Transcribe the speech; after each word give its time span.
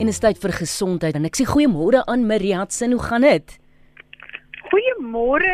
En 0.00 0.08
is 0.08 0.16
tyd 0.16 0.38
vir 0.40 0.54
gesondheid 0.56 1.16
en 1.18 1.28
ek 1.28 1.36
sê 1.36 1.44
goeiemôre 1.44 2.00
aan 2.08 2.22
Mariatsin, 2.24 2.94
hoe 2.96 3.02
gaan 3.04 3.20
dit? 3.26 3.50
Goeiemôre 4.70 5.50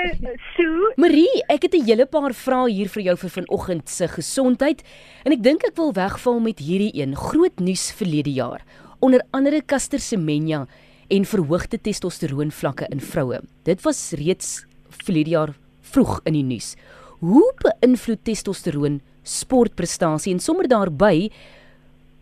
Sue. 0.52 0.92
Marie, 1.02 1.42
ek 1.50 1.66
het 1.66 1.74
'n 1.74 1.82
hele 1.82 2.06
paar 2.06 2.30
vrae 2.30 2.70
hier 2.70 2.86
vir 2.86 3.02
jou 3.02 3.16
vir 3.16 3.30
vanoggend 3.30 3.88
se 3.88 4.06
gesondheid 4.06 4.84
en 5.24 5.32
ek 5.32 5.42
dink 5.42 5.64
ek 5.66 5.74
wil 5.74 5.92
wegval 5.92 6.38
met 6.38 6.60
hierdie 6.60 6.94
een. 6.94 7.16
Groot 7.16 7.58
nuus 7.58 7.90
verlede 7.90 8.30
jaar. 8.30 8.62
Onder 9.00 9.20
andere 9.32 9.62
Caster 9.66 9.98
Semenya 9.98 10.68
en 11.10 11.24
verhoogde 11.24 11.78
testosteroonvlakke 11.78 12.86
in 12.92 13.00
vroue. 13.00 13.40
Dit 13.64 13.82
was 13.82 14.12
reeds 14.12 14.64
verlede 14.88 15.30
jaar 15.30 15.54
vroeg 15.82 16.20
in 16.24 16.34
die 16.34 16.44
nuus. 16.44 16.76
Hoe 17.18 17.52
beïnvloed 17.58 18.22
testosteroon 18.22 19.00
sportprestasie 19.24 20.32
en 20.32 20.38
sommer 20.38 20.68
daarby 20.68 21.30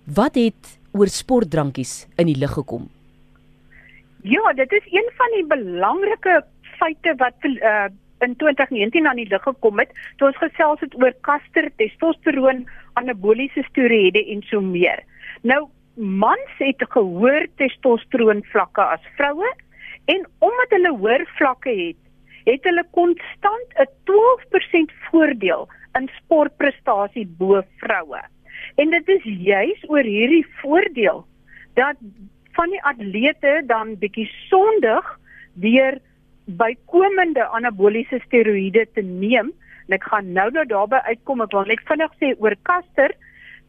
wat 0.07 0.35
het 0.37 0.79
oor 0.95 1.11
sportdrankies 1.11 2.07
in 2.17 2.31
die 2.31 2.39
lig 2.39 2.55
gekom? 2.55 2.89
Ja, 4.23 4.53
dit 4.57 4.73
is 4.73 4.87
een 4.95 5.09
van 5.19 5.35
die 5.35 5.45
belangrike 5.51 6.45
feite 6.79 7.15
wat 7.21 7.47
uh, 7.51 7.91
in 8.25 8.37
2019 8.41 9.07
aan 9.07 9.21
die 9.21 9.29
lig 9.29 9.43
gekom 9.43 9.83
het. 9.83 9.91
Toe 10.17 10.31
ons 10.31 10.41
gesels 10.41 10.81
het 10.81 10.95
oor 11.03 11.13
kaster, 11.27 11.69
testosteroon, 11.77 12.65
anaboliese 13.01 13.67
steroïde 13.69 14.23
en 14.33 14.43
so 14.49 14.63
meer. 14.65 15.03
Nou 15.43 15.67
mans 15.95 16.55
het 16.59 16.83
gehoor 16.95 17.47
testosteroon 17.61 18.43
vlakke 18.51 18.87
as 18.97 19.13
vroue 19.19 19.51
en 20.11 20.25
omdat 20.39 20.73
hulle 20.75 20.95
hoër 20.99 21.27
vlakke 21.39 21.71
het, 21.71 22.01
het 22.49 22.65
hulle 22.69 22.85
konstant 22.97 23.79
'n 23.79 23.91
12% 24.11 24.95
voordeel 25.11 25.69
in 25.99 26.09
sportprestasie 26.19 27.27
bo 27.39 27.63
vroue. 27.83 28.23
En 28.75 28.91
dit 28.91 29.09
is 29.09 29.23
juis 29.25 29.85
oor 29.89 30.03
hierdie 30.03 30.47
voordeel 30.61 31.27
dat 31.75 31.97
van 32.55 32.71
die 32.71 32.83
atlete 32.83 33.63
dan 33.67 33.97
bietjie 33.99 34.27
sondig 34.49 35.07
deur 35.55 35.99
bykomende 36.45 37.47
anaboliese 37.57 38.21
steroïde 38.27 38.87
te 38.95 39.03
neem. 39.03 39.53
En 39.87 39.97
ek 39.97 40.07
gaan 40.11 40.33
nou 40.33 40.51
nou 40.51 40.67
daarby 40.67 41.01
uitkom. 41.11 41.43
Ek 41.43 41.55
wil 41.55 41.71
net 41.71 41.87
vinnig 41.89 42.15
sê 42.21 42.35
oor 42.39 42.57
Caster. 42.63 43.15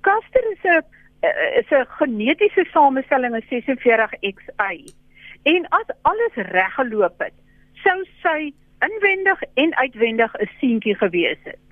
Caster 0.02 0.52
is 0.52 0.64
'n 0.64 0.84
is 1.60 1.72
'n 1.72 1.86
genetiese 2.00 2.66
samestelling 2.72 3.32
van 3.32 3.50
46XY. 3.50 4.94
En 5.44 5.68
as 5.70 5.90
alles 6.02 6.36
reg 6.36 6.74
geloop 6.74 7.20
het, 7.20 7.34
sou 7.84 8.06
sy 8.22 8.54
inwendig 8.82 9.42
en 9.54 9.76
uitwendig 9.76 10.34
'n 10.34 10.50
seentjie 10.60 10.96
gewees 10.96 11.42
het. 11.44 11.66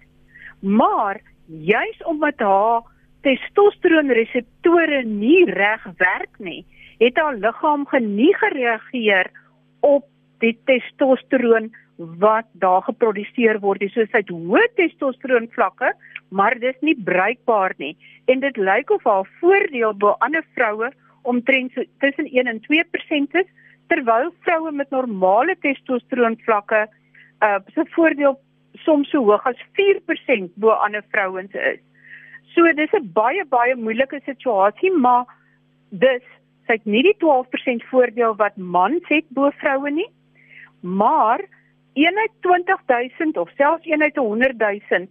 Maar 0.59 1.21
juis 1.45 2.03
omdat 2.03 2.39
haar 2.39 2.81
testosteronreseptore 3.23 5.03
nie 5.07 5.43
reg 5.51 5.85
werk 5.99 6.39
nie, 6.39 6.63
het 6.99 7.17
haar 7.19 7.37
liggaam 7.39 7.85
genie 7.91 8.33
gereageer 8.39 9.31
op 9.83 10.07
die 10.43 10.55
testosteron 10.67 11.71
wat 11.97 12.47
daar 12.59 12.81
geproduseer 12.83 13.59
word. 13.63 13.83
Dis 13.83 13.93
soos 13.95 14.11
hy 14.11 14.23
het 14.23 14.31
hoë 14.33 14.65
testosteron 14.77 15.47
vlakke, 15.53 15.93
maar 16.33 16.57
dis 16.59 16.77
nie 16.81 16.95
bruikbaar 16.97 17.75
nie. 17.79 17.93
En 18.31 18.41
dit 18.43 18.57
lyk 18.57 18.91
of 18.91 19.05
haar 19.07 19.29
voordeel 19.39 19.93
bo 19.93 20.15
ander 20.25 20.45
vroue 20.57 20.91
omtrent 21.23 21.71
so 21.75 21.85
tussen 22.03 22.27
1 22.27 22.49
en 22.51 22.59
2% 22.65 23.37
is, 23.39 23.49
terwyl 23.87 24.33
vroue 24.43 24.71
met 24.71 24.89
normale 24.91 25.55
testosteron 25.61 26.39
vlakke 26.47 26.87
uh 27.43 27.59
se 27.75 27.85
voordeel 27.95 28.39
soms 28.83 29.09
so 29.11 29.23
hoog 29.23 29.45
as 29.47 29.59
4% 29.79 30.51
bo 30.55 30.75
ander 30.85 31.03
vrouens 31.11 31.53
is. 31.53 31.79
So 32.53 32.73
dis 32.73 32.93
'n 32.93 33.11
baie 33.13 33.45
baie 33.45 33.75
moeilike 33.75 34.19
situasie, 34.25 34.91
maar 34.91 35.25
dis 35.89 36.23
het 36.69 36.85
nie 36.85 37.03
die 37.03 37.17
12% 37.23 37.83
voordeel 37.91 38.35
wat 38.35 38.57
mans 38.57 39.03
het 39.09 39.25
bo 39.29 39.49
vroue 39.61 39.91
nie. 39.91 40.09
Maar 40.81 41.41
een 41.93 42.17
uit 42.17 42.31
20000 42.41 43.37
of 43.37 43.49
selfs 43.57 43.85
een 43.85 44.01
uit 44.01 44.15
100000 44.15 45.09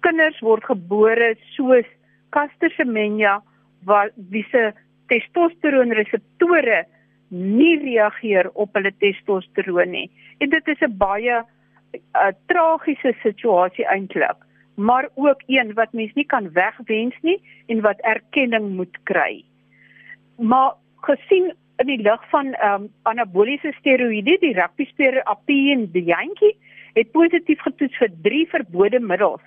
kinders 0.00 0.40
word 0.40 0.64
gebore 0.64 1.34
soos 1.56 1.86
Caster 2.30 2.70
Semenya 2.70 3.42
wat 3.84 4.12
wiese 4.30 4.74
testosteronreseptore 5.06 6.84
nie 7.28 7.76
reageer 7.82 8.50
op 8.54 8.74
hulle 8.74 8.92
testosteron 8.98 9.90
nie. 9.90 10.10
En 10.38 10.50
dit 10.50 10.68
is 10.68 10.80
'n 10.80 10.96
baie 10.96 11.42
'n 11.92 12.36
tragiese 12.46 13.14
situasie 13.22 13.86
eintlik 13.86 14.36
maar 14.76 15.08
ook 15.14 15.42
een 15.46 15.72
wat 15.74 15.92
mens 15.92 16.12
nie 16.14 16.26
kan 16.26 16.52
wegwens 16.52 17.16
nie 17.22 17.40
en 17.66 17.80
wat 17.80 18.00
erkenning 18.00 18.74
moet 18.76 18.98
kry. 19.02 19.44
Maar 20.36 20.74
gesien 21.00 21.54
in 21.76 21.86
die 21.86 22.00
lig 22.02 22.28
van 22.28 22.52
ehm 22.54 22.82
um, 22.82 22.88
anaboliese 23.02 23.72
steroïde, 23.78 24.38
die 24.40 24.54
rugbyspeler 24.54 25.24
Apien 25.24 25.90
Bianchi 25.90 26.54
het 26.96 27.10
positief 27.12 27.60
getoets 27.60 27.96
vir 28.00 28.12
drie 28.22 28.46
verbode 28.48 29.00
middels. 29.00 29.42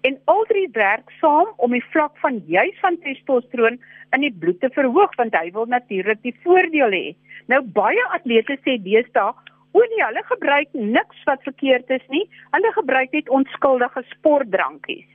En 0.00 0.18
al 0.24 0.44
drie 0.48 0.68
werk 0.72 1.10
saam 1.20 1.48
om 1.56 1.72
die 1.72 1.84
vlak 1.92 2.16
van 2.22 2.42
juis 2.46 2.76
van 2.80 2.98
testosteron 3.00 3.80
in 4.16 4.20
die 4.24 4.32
bloed 4.32 4.60
te 4.60 4.70
verhoog 4.72 5.16
want 5.16 5.36
hy 5.36 5.50
wil 5.52 5.66
natuurlik 5.66 6.22
die 6.22 6.36
voordeel 6.44 6.96
hê. 6.96 7.06
Nou 7.52 7.62
baie 7.62 8.04
atlete 8.16 8.58
sê 8.64 8.78
deesdae 8.82 9.32
O 9.76 9.82
nee, 9.84 10.00
hulle 10.00 10.22
gebruik 10.24 10.72
niks 10.72 11.24
wat 11.28 11.42
verkeerd 11.44 11.90
is 11.92 12.04
nie. 12.08 12.24
Hulle 12.54 12.72
gebruik 12.72 13.12
net 13.12 13.28
onskuldige 13.28 14.02
sportdrankies. 14.14 15.08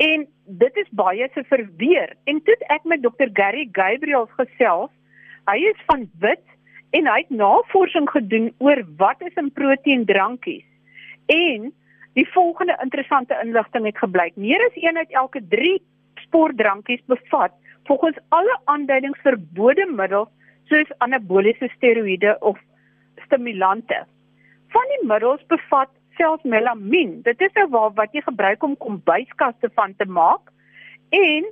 En 0.00 0.24
dit 0.62 0.78
is 0.80 0.88
baie 0.96 1.28
se 1.34 1.44
verweer. 1.50 2.14
En 2.30 2.40
toe 2.46 2.56
ek 2.72 2.86
met 2.88 3.02
Dr. 3.04 3.28
Gary 3.36 3.66
Gabriel 3.76 4.28
gesels, 4.38 4.92
hy 5.50 5.58
is 5.72 5.84
van 5.90 6.06
wit 6.24 6.44
en 6.96 7.08
hy 7.08 7.18
het 7.24 7.36
navorsing 7.36 8.08
gedoen 8.14 8.48
oor 8.64 8.80
wat 8.96 9.20
is 9.28 9.36
in 9.40 9.52
proteïendrankies. 9.52 10.64
En 11.32 11.68
die 12.16 12.28
volgende 12.32 12.78
interessante 12.84 13.36
inligting 13.44 13.88
het 13.90 13.98
gebleik: 13.98 14.36
meer 14.36 14.64
as 14.70 14.80
1 14.80 14.96
uit 15.04 15.16
elke 15.24 15.44
3 15.52 15.76
sportdrankies 16.24 17.04
bevat 17.12 17.52
volgens 17.84 18.18
alle 18.28 18.60
aanduidings 18.64 19.20
verbode 19.20 19.84
middels 19.90 20.28
soos 20.70 20.92
anaboliese 21.04 21.68
steroïde 21.76 22.36
of 22.40 22.60
stimulante. 23.24 24.04
Van 24.72 24.94
die 24.94 25.06
middels 25.08 25.42
bevat 25.46 25.90
selfs 26.16 26.44
melamien. 26.44 27.22
Dit 27.22 27.40
is 27.40 27.54
'n 27.54 27.70
nou 27.70 27.90
wat 27.94 28.12
jy 28.12 28.20
gebruik 28.20 28.62
om 28.62 28.76
kombuiskaste 28.76 29.70
van 29.74 29.94
te 29.96 30.04
maak. 30.04 30.50
En 31.10 31.44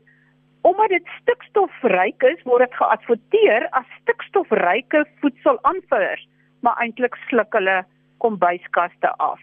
omdat 0.60 0.88
dit 0.88 1.06
stikstofryk 1.20 2.22
is, 2.22 2.42
word 2.42 2.68
dit 2.68 2.74
geadverteer 2.74 3.68
as 3.70 3.86
stikstofryke 4.00 5.06
voedselaanvullers, 5.20 6.28
maar 6.60 6.76
eintlik 6.76 7.16
sluk 7.28 7.52
hulle 7.52 7.84
kombuiskaste 8.18 9.16
af. 9.16 9.40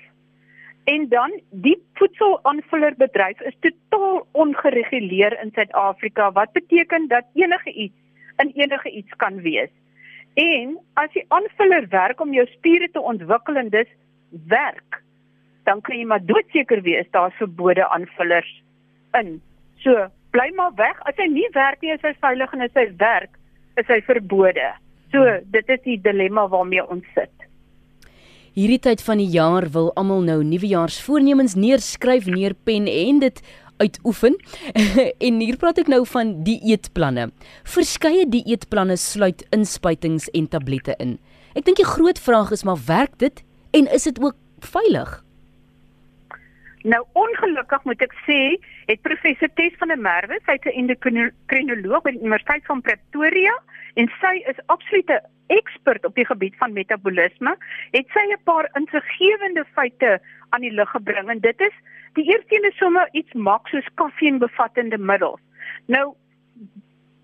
En 0.84 1.10
dan 1.10 1.34
die 1.52 1.78
voedselaanvullerbedryf 1.94 3.42
is 3.42 3.58
totaal 3.60 4.28
ongereguleer 4.32 5.40
in 5.44 5.52
Suid-Afrika 5.54 6.32
wat 6.32 6.52
beteken 6.52 7.08
dat 7.08 7.26
enige 7.34 7.72
iets 7.72 7.96
in 8.38 8.52
enige 8.54 8.90
iets 8.90 9.16
kan 9.16 9.42
wees. 9.42 9.70
En 10.38 10.76
as 11.02 11.10
die 11.16 11.26
aanvuller 11.34 11.88
werk 11.90 12.22
om 12.22 12.34
jou 12.36 12.46
spiere 12.52 12.90
te 12.94 13.02
ontwikkel 13.02 13.58
en 13.58 13.72
dis 13.74 13.90
werk, 14.52 15.02
dan 15.66 15.82
kan 15.82 15.98
jy 15.98 16.06
maar 16.06 16.24
doodseker 16.26 16.84
wees 16.86 17.10
daar's 17.16 17.36
verbode 17.42 17.88
aanvullers 17.90 18.52
in. 19.18 19.40
So, 19.82 20.08
bly 20.36 20.52
maar 20.56 20.76
weg. 20.78 21.00
As 21.10 21.18
hy 21.18 21.26
nie 21.32 21.48
werk 21.56 21.82
nie, 21.82 21.96
is 21.96 22.06
hy 22.06 22.14
veilig 22.22 22.54
en 22.54 22.66
as 22.68 22.78
hy 22.78 22.86
werk, 23.02 23.34
is 23.82 23.90
hy 23.90 24.00
verbode. 24.06 24.70
So, 25.12 25.26
dit 25.54 25.74
is 25.74 25.84
die 25.86 25.98
dilemma 26.06 26.46
waarmee 26.52 26.86
ons 26.86 27.06
sit. 27.18 27.34
Hierdie 28.58 28.82
tyd 28.82 29.04
van 29.06 29.20
die 29.22 29.30
jaar 29.30 29.68
wil 29.74 29.92
almal 30.00 30.24
nou 30.26 30.40
nuwejaarsvoornemens 30.46 31.54
neerskryf, 31.58 32.26
neerpen 32.30 32.88
en 32.90 33.20
dit 33.22 33.42
uitoefen. 33.78 34.38
en 35.28 35.40
hier 35.40 35.58
praat 35.58 35.78
ek 35.78 35.88
nou 35.92 36.04
van 36.06 36.44
dieetplanne. 36.48 37.30
Verskeie 37.64 38.26
dieetplanne 38.30 38.98
sluit 38.98 39.46
inspuitings 39.56 40.30
en 40.38 40.48
tablette 40.48 40.96
in. 41.04 41.18
Ek 41.58 41.66
dink 41.66 41.78
die 41.78 41.88
groot 41.88 42.20
vraag 42.20 42.52
is 42.52 42.64
maar 42.64 42.82
werk 42.86 43.18
dit 43.18 43.44
en 43.78 43.90
is 43.94 44.04
dit 44.10 44.20
ook 44.22 44.36
veilig? 44.60 45.24
Nou 46.88 47.02
ongelukkig 47.20 47.84
moet 47.84 48.04
ek 48.06 48.14
sê, 48.24 48.40
het 48.88 49.02
professor 49.04 49.50
Tess 49.58 49.76
van 49.82 49.92
der 49.92 50.00
Merwe, 50.00 50.38
sy 50.46 50.56
is 50.56 50.68
'n 50.70 50.78
endokrinoloog 50.82 52.04
by 52.04 52.12
die 52.12 52.22
Universiteit 52.22 52.64
van 52.70 52.82
Pretoria 52.82 53.56
en 53.96 54.08
sy 54.22 54.36
is 54.48 54.62
absolute 54.68 55.22
ekspert 55.48 56.06
op 56.06 56.16
die 56.16 56.26
gebied 56.26 56.56
van 56.62 56.74
metabolisme, 56.74 57.56
het 57.92 58.08
sy 58.14 58.24
'n 58.30 58.44
paar 58.44 58.70
insiggewende 58.76 59.66
feite 59.76 60.22
aan 60.50 60.62
die 60.62 60.72
lig 60.72 60.90
gebring 60.90 61.30
en 61.30 61.40
dit 61.40 61.62
is 61.62 61.76
Die 62.18 62.26
eerste 62.26 62.56
een 62.56 62.66
is 62.66 62.78
sommer 62.78 63.10
iets 63.12 63.34
maak 63.34 63.68
soos 63.70 63.86
koffiebevattende 64.02 64.98
middels. 64.98 65.42
Nou 65.86 66.16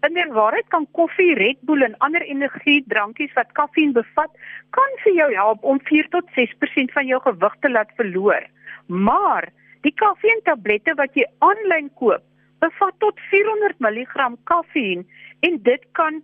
in 0.05 0.17
die 0.17 0.25
waarheid 0.35 0.67
kan 0.67 0.85
koffie, 0.91 1.33
Red 1.39 1.61
Bull 1.65 1.81
en 1.85 1.95
ander 2.05 2.21
energiedrankies 2.21 3.33
wat 3.37 3.53
koffie 3.57 3.87
bevat, 3.95 4.31
kan 4.75 4.97
vir 5.05 5.15
jou 5.15 5.29
help 5.33 5.63
om 5.63 5.79
4 5.89 6.09
tot 6.11 6.29
6% 6.37 6.93
van 6.93 7.07
jou 7.07 7.21
gewig 7.23 7.55
te 7.63 7.71
laat 7.71 7.93
verloor. 7.97 8.45
Maar 8.87 9.47
die 9.87 9.93
koffie-tablette 10.01 10.97
wat 10.99 11.15
jy 11.17 11.25
aanlyn 11.47 11.89
koop, 12.01 12.21
bevat 12.61 12.99
tot 13.03 13.19
400 13.31 13.79
mg 13.83 14.27
koffie 14.51 15.01
en 15.47 15.59
dit 15.63 15.87
kan 15.97 16.21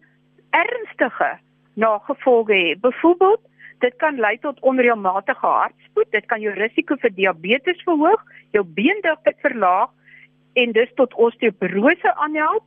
ernstige 0.55 1.31
nagevolge 1.79 2.53
hê. 2.53 2.75
Byvoorbeeld, 2.83 3.41
dit 3.79 3.95
kan 3.95 4.19
lei 4.19 4.37
tot 4.39 4.59
onreëlmatige 4.59 5.45
hartspoed, 5.45 6.11
dit 6.11 6.25
kan 6.25 6.41
jou 6.41 6.53
risiko 6.53 6.95
vir 7.01 7.13
diabetes 7.15 7.81
verhoog, 7.87 8.23
jou 8.51 8.63
beendigte 8.63 9.33
verlaag 9.43 9.89
en 10.53 10.71
dus 10.71 10.91
tot 10.95 11.13
osteoporose 11.13 12.15
aanhelp 12.15 12.65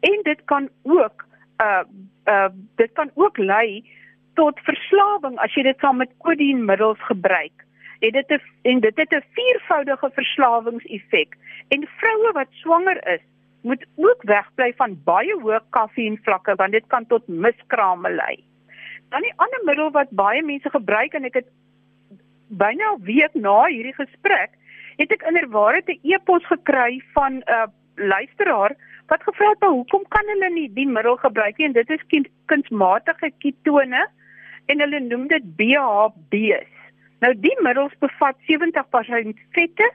en 0.00 0.22
dit 0.22 0.40
kan 0.44 0.68
ook 0.82 1.26
uh 1.62 1.84
uh 2.30 2.48
dit 2.76 2.92
kan 2.92 3.10
ook 3.14 3.38
lei 3.38 3.84
tot 4.34 4.60
verslawing 4.66 5.38
as 5.38 5.54
jy 5.54 5.62
dit 5.62 5.78
saam 5.78 6.00
met 6.02 6.10
kodienmiddels 6.26 7.00
gebruik. 7.10 7.66
Het 8.00 8.12
dit 8.12 8.30
'n 8.30 8.40
en 8.62 8.80
dit 8.80 8.96
het 8.96 9.12
'n 9.12 9.24
viervoudige 9.34 10.10
verslawingseffek. 10.14 11.36
En 11.68 11.88
vroue 11.98 12.32
wat 12.32 12.48
swanger 12.50 12.98
is, 13.14 13.20
moet 13.62 13.86
ook 13.96 14.22
wegbly 14.22 14.72
van 14.76 14.98
baie 15.04 15.34
hoë 15.40 15.60
kaffieïnvlakke 15.70 16.54
want 16.54 16.72
dit 16.72 16.86
kan 16.86 17.06
tot 17.06 17.28
miskrame 17.28 18.10
lei. 18.10 18.44
Dan 19.14 19.22
die 19.22 19.36
ander 19.38 19.60
middel 19.62 19.92
wat 19.94 20.10
baie 20.10 20.40
mense 20.42 20.70
gebruik 20.74 21.12
en 21.14 21.28
ek 21.28 21.36
het 21.38 21.50
byna 22.62 22.94
'n 22.94 23.02
week 23.06 23.34
na 23.34 23.58
hierdie 23.70 23.94
gesprek, 23.94 24.50
het 24.98 25.12
ek 25.14 25.22
inderwaarheid 25.30 25.88
'n 25.88 26.00
e-pos 26.02 26.46
gekry 26.50 26.98
van 27.14 27.36
'n 27.38 27.44
uh, 27.46 27.66
luisteraar 27.94 28.74
wat 29.06 29.22
gevra 29.22 29.48
het 29.52 29.62
hoekom 29.62 30.02
kan 30.08 30.26
hulle 30.32 30.50
nie 30.50 30.68
die 30.78 30.86
middel 30.86 31.16
gebruik 31.16 31.58
nie 31.58 31.66
en 31.66 31.76
dit 31.76 31.90
is 31.90 32.24
kunsmatige 32.50 33.30
ketone 33.38 34.02
en 34.66 34.80
hulle 34.80 35.00
noem 35.00 35.28
dit 35.28 35.44
BHB's. 35.56 36.72
Nou 37.20 37.32
die 37.34 37.56
middels 37.62 37.94
bevat 38.00 38.36
70% 38.50 39.38
vette 39.52 39.90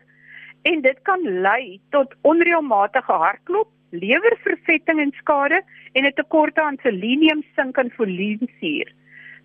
en 0.61 0.81
dit 0.81 1.01
kan 1.01 1.19
lei 1.41 1.81
tot 1.89 2.15
onreëlmatige 2.21 3.11
hartklop, 3.23 3.67
lewervervetting 3.91 4.99
en 4.99 5.11
skade 5.19 5.61
en 5.91 6.05
'n 6.05 6.13
tekort 6.13 6.57
aan 6.57 6.77
selenium, 6.81 7.43
sink 7.55 7.77
en 7.77 7.91
folinsuur. 7.91 8.95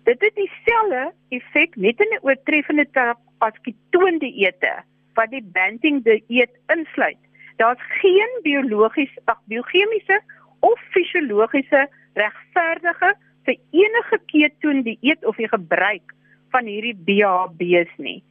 Dit 0.05 0.21
het 0.21 0.35
dieselfde 0.37 1.13
effek 1.33 1.75
net 1.75 1.99
in 1.99 2.11
'n 2.13 2.25
oortreffende 2.27 2.85
terap 2.91 3.19
as 3.37 3.61
ketondieete 3.61 4.73
wat 5.13 5.29
die 5.29 5.45
banting 5.53 6.03
dieet 6.03 6.53
insluit. 6.75 7.21
Daar's 7.57 7.81
geen 8.01 8.31
biologiese, 8.41 9.19
ag 9.25 9.39
biochemiese 9.45 10.21
of 10.59 10.79
fisiologiese 10.91 11.87
regverdige 12.13 13.15
vir 13.45 13.57
enige 13.71 14.19
ketondieet 14.25 15.25
of 15.25 15.35
die 15.35 15.49
gebruik 15.49 16.13
van 16.51 16.65
hierdie 16.65 16.97
BHB's 17.07 17.97
nie. 17.97 18.23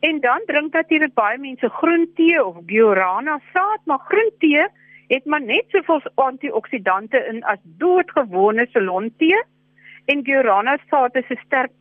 En 0.00 0.20
dan 0.20 0.42
drink 0.46 0.72
natuurlik 0.72 1.14
baie 1.14 1.38
mense 1.38 1.68
groentee 1.68 2.44
of 2.44 2.56
guarana 2.66 3.40
saad, 3.52 3.80
maar 3.84 3.98
groentee 3.98 4.66
het 5.08 5.24
maar 5.24 5.42
net 5.42 5.64
soveel 5.68 6.00
antioksidante 6.14 7.26
in 7.32 7.44
as 7.44 7.58
doodgewone 7.62 8.66
Ceylon-tee 8.72 9.42
en 10.04 10.24
guarana 10.24 10.76
saad 10.90 11.16
is 11.16 11.30
'n 11.30 11.40
sterk 11.46 11.72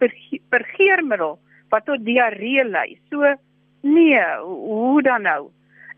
pergeermiddel 0.50 1.40
wat 1.70 1.86
tot 1.86 2.06
diarree 2.06 2.64
lei. 2.64 3.00
So 3.10 3.36
nee, 3.82 4.24
hoe 4.42 5.02
dan 5.02 5.22
nou? 5.22 5.50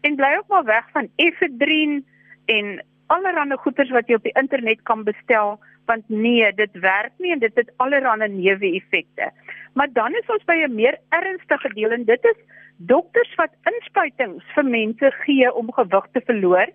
En 0.02 0.16
bly 0.16 0.36
ook 0.38 0.48
maar 0.48 0.64
weg 0.64 0.86
van 0.92 1.10
efedrin 1.16 2.06
en 2.46 2.84
allerlei 3.08 3.58
goeders 3.58 3.90
wat 3.90 4.08
jy 4.08 4.16
op 4.16 4.24
die 4.24 4.40
internet 4.42 4.82
kan 4.84 5.04
bestel 5.04 5.60
want 5.86 6.10
nee, 6.10 6.54
dit 6.54 6.80
werk 6.82 7.14
nie 7.18 7.32
en 7.32 7.40
dit 7.40 7.56
het 7.56 7.72
allerlei 7.78 8.28
neeweffekte. 8.28 9.32
Maar 9.74 9.92
dan 9.94 10.16
is 10.16 10.30
ons 10.34 10.44
by 10.44 10.56
'n 10.66 10.76
meer 10.76 10.98
ernstige 11.10 11.70
deel 11.74 11.92
en 11.92 12.06
dit 12.06 12.26
is 12.26 12.40
dokters 12.78 13.36
wat 13.36 13.54
inspuitings 13.64 14.44
vir 14.56 14.66
mense 14.66 15.12
gee 15.12 15.54
om 15.54 15.72
gewig 15.72 16.08
te 16.12 16.22
verloor. 16.26 16.68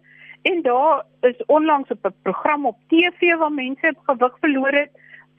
En 0.42 0.62
daar 0.62 1.04
is 1.20 1.44
onlangs 1.46 1.90
op 1.90 2.06
'n 2.06 2.14
program 2.22 2.66
op 2.66 2.76
TV 2.88 3.36
waar 3.36 3.52
mense 3.52 3.94
gewig 4.06 4.38
verloor 4.40 4.72
het 4.72 4.90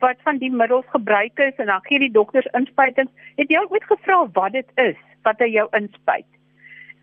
wat 0.01 0.21
van 0.27 0.41
die 0.41 0.51
middels 0.51 0.87
gebruik 0.93 1.39
is 1.39 1.55
en 1.61 1.71
dan 1.71 1.85
gee 1.87 1.99
die 1.99 2.11
dokters 2.11 2.49
inspuitings. 2.57 3.11
Het 3.39 3.53
jy 3.53 3.63
ooit 3.69 3.85
gevra 3.89 4.25
wat 4.37 4.57
dit 4.57 4.75
is 4.83 4.99
wat 5.25 5.39
hy 5.39 5.51
jou 5.53 5.67
inspuit? 5.77 6.27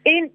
En 0.08 0.30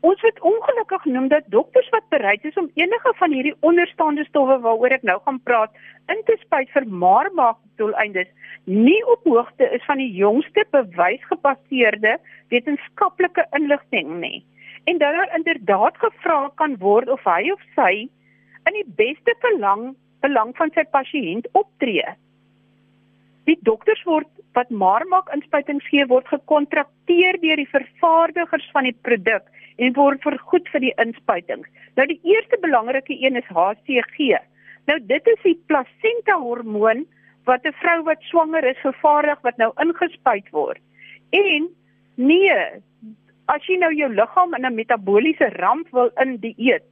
Ons 0.00 0.22
het 0.24 0.38
ongelukkig 0.40 1.02
genoem 1.02 1.26
dat 1.28 1.48
dokters 1.52 1.88
wat 1.92 2.08
bereid 2.08 2.44
is 2.48 2.56
om 2.56 2.70
enige 2.74 3.12
van 3.16 3.32
hierdie 3.36 3.56
onderstaande 3.60 4.24
stowwe 4.24 4.56
waaroor 4.64 4.94
ek 4.96 5.02
nou 5.04 5.18
gaan 5.26 5.40
praat 5.44 5.74
in 6.12 6.22
te 6.24 6.36
spuit 6.40 6.70
vir 6.72 6.86
maarmaakdoeleindes 7.02 8.30
nie 8.64 9.00
op 9.12 9.28
hoogte 9.28 9.68
is 9.76 9.84
van 9.84 10.00
die 10.00 10.08
jongste 10.16 10.64
bewysgebaseerde 10.72 12.14
wetenskaplike 12.48 13.44
inligting 13.58 14.14
nie. 14.22 14.40
En 14.88 15.02
dat 15.02 15.18
daar 15.18 15.36
inderdaad 15.36 16.00
gevra 16.00 16.40
kan 16.56 16.78
word 16.80 17.12
of 17.12 17.24
hy 17.28 17.52
of 17.52 17.68
sy 17.76 17.92
in 18.70 18.78
die 18.80 18.88
beste 18.96 19.36
belang 19.44 19.90
belang 20.20 20.52
van 20.56 20.72
sy 20.74 20.84
pasiënt 20.92 21.48
optree. 21.52 22.06
Die 23.48 23.58
dokters 23.66 24.02
word 24.04 24.28
wat 24.58 24.70
maarmaak 24.70 25.30
inspuitings 25.34 25.86
gee 25.90 26.04
word 26.10 26.28
gekontrakteer 26.28 27.38
deur 27.42 27.60
die 27.60 27.70
vervaardigers 27.70 28.66
van 28.74 28.88
die 28.88 28.96
produk 29.06 29.46
en 29.80 29.96
word 29.96 30.22
vergoed 30.22 30.68
vir 30.74 30.84
die 30.84 30.94
inspuitings. 31.02 31.68
Nou 31.96 32.06
die 32.10 32.20
eerste 32.26 32.58
belangrike 32.62 33.16
een 33.16 33.38
is 33.40 33.48
HCG. 33.54 34.36
Nou 34.90 34.98
dit 35.06 35.32
is 35.34 35.42
die 35.46 35.56
plasenta 35.70 36.36
hormoon 36.42 37.06
wat 37.48 37.66
'n 37.66 37.78
vrou 37.80 38.02
wat 38.04 38.22
swanger 38.30 38.64
is 38.64 38.84
vervaardig 38.84 39.40
wat 39.42 39.56
nou 39.56 39.72
ingespuit 39.82 40.50
word. 40.50 40.80
En 41.30 41.68
nee, 42.16 42.56
as 43.46 43.66
jy 43.66 43.76
nou 43.78 43.92
jou 43.94 44.10
liggaam 44.14 44.54
in 44.54 44.66
'n 44.66 44.74
metabooliese 44.74 45.48
ramp 45.56 45.88
wil 45.90 46.10
in 46.22 46.36
dieet, 46.36 46.84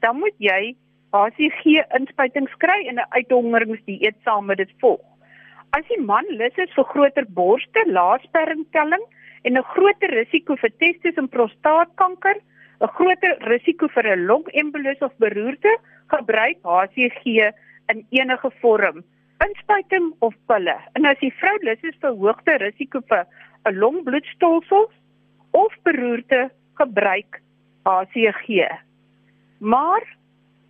dan 0.00 0.18
moet 0.18 0.36
jy 0.38 0.76
HCG 1.14 1.84
inspuitings 1.98 2.54
kry 2.62 2.80
en 2.90 2.98
'n 2.98 3.10
uithongeringsdieet 3.18 4.16
saam 4.24 4.46
met 4.46 4.58
dit 4.58 4.72
volg. 4.80 5.04
As 5.70 5.86
die 5.88 6.00
man 6.00 6.26
lus 6.38 6.56
is 6.64 6.74
vir 6.74 6.84
groter 6.84 7.26
borste, 7.38 7.82
laasperringtelling, 7.86 9.04
en 9.44 9.58
'n 9.58 9.70
groter 9.74 10.10
risiko 10.10 10.56
vir 10.56 10.72
testis 10.78 11.16
en 11.16 11.28
prostaatkanker, 11.28 12.36
'n 12.80 12.94
groter 12.98 13.34
risiko 13.52 13.88
vir 13.88 14.06
'n 14.06 14.26
longembolus 14.26 15.00
of 15.02 15.12
beroerte, 15.18 15.72
gebruik 16.08 16.58
HCG 16.62 17.52
in 17.92 18.06
enige 18.10 18.50
vorm, 18.60 19.04
inspuiting 19.46 20.14
of 20.18 20.34
pille. 20.46 20.76
En 20.94 21.04
as 21.04 21.18
die 21.18 21.34
vrou 21.40 21.56
lus 21.62 21.82
is 21.82 21.96
vir 22.00 22.10
hoogte 22.10 22.58
risiko 22.58 23.00
vir 23.08 23.26
'n 23.66 23.78
longbloedstolsel 23.78 24.90
of 25.52 25.72
beroerte, 25.82 26.50
gebruik 26.74 27.40
HCG. 27.84 28.68
Maar 29.60 30.02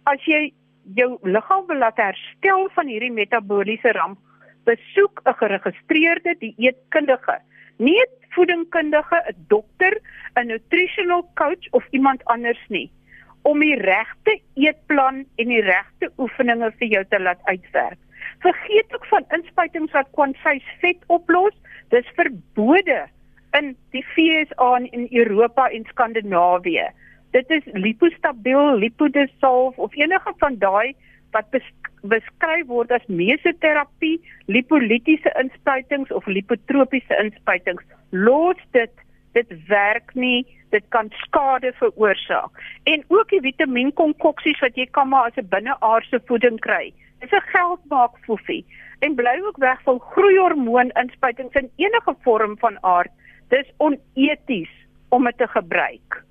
as 0.05 0.21
jy 0.25 0.53
jou 0.95 1.19
liggaam 1.23 1.67
wil 1.67 1.79
laat 1.79 1.97
herstel 1.97 2.69
van 2.77 2.87
hierdie 2.87 3.13
metabooliese 3.13 3.93
ramp, 3.93 4.19
besoek 4.65 5.21
'n 5.25 5.35
geregistreerde 5.41 6.37
dieetkundige 6.41 7.41
nie 7.79 8.01
'n 8.01 8.11
voedingkundige, 8.35 9.17
'n 9.29 9.47
dokter, 9.49 10.01
'n 10.37 10.47
nutritional 10.47 11.31
coach 11.35 11.67
of 11.71 11.85
iemand 11.91 12.25
anders 12.25 12.65
nie 12.69 12.91
om 13.43 13.61
die 13.61 13.77
regte 13.77 14.41
eetplan 14.55 15.25
en 15.37 15.49
die 15.49 15.61
regte 15.61 16.11
oefeninge 16.19 16.71
vir 16.79 16.89
jou 16.89 17.05
te 17.05 17.21
laat 17.21 17.41
uitwerk. 17.45 17.99
Vergeet 18.39 18.95
ook 18.95 19.07
van 19.07 19.25
inspuitings 19.29 19.93
wat 19.93 20.09
kwansys 20.11 20.65
vet 20.81 21.03
oplos. 21.07 21.53
Dis 21.89 22.09
verbode 22.17 23.05
in 23.53 23.77
die 23.91 24.05
FSA 24.15 24.77
in 24.91 25.09
Europa 25.11 25.69
en 25.69 25.85
Skandinawië. 25.85 26.89
Dit 27.35 27.51
is 27.51 27.65
lipostabiel, 27.73 28.77
lipodissolve 28.79 29.81
of 29.81 29.95
enige 29.99 30.33
van 30.39 30.59
daai 30.59 30.95
wat 31.35 31.49
beskryf 32.07 32.67
word 32.71 32.93
as 32.95 33.07
mesoterapie, 33.11 34.21
lipolitiese 34.47 35.33
inspuitings 35.41 36.13
of 36.15 36.27
lipotropiese 36.31 37.17
inspuitings. 37.19 37.83
Los 38.11 38.61
dit, 38.77 38.93
dit 39.35 39.55
werk 39.67 40.15
nie, 40.15 40.45
dit 40.71 40.87
kan 40.95 41.11
skade 41.25 41.73
veroorsaak. 41.81 42.63
En 42.91 43.03
ook 43.09 43.35
die 43.35 43.43
vitamienkonkoksies 43.49 44.63
wat 44.63 44.79
jy 44.79 44.87
kan 44.95 45.11
maar 45.11 45.33
as 45.33 45.41
'n 45.43 45.51
binneaardse 45.51 46.21
voeding 46.31 46.61
kry. 46.61 46.93
Dis 47.19 47.35
'n 47.35 47.51
geldmaak 47.51 48.15
foefie. 48.27 48.65
En 49.01 49.15
bly 49.15 49.41
ook 49.43 49.57
weg 49.57 49.83
van 49.83 49.99
groeihormoon 49.99 50.91
inspuitings 51.03 51.55
in 51.55 51.71
enige 51.77 52.15
vorm 52.23 52.59
van 52.59 52.79
aard. 52.83 53.11
Dis 53.49 53.73
oneties 53.77 54.71
om 55.09 55.25
dit 55.25 55.39
te 55.39 55.49
gebruik. 55.49 56.23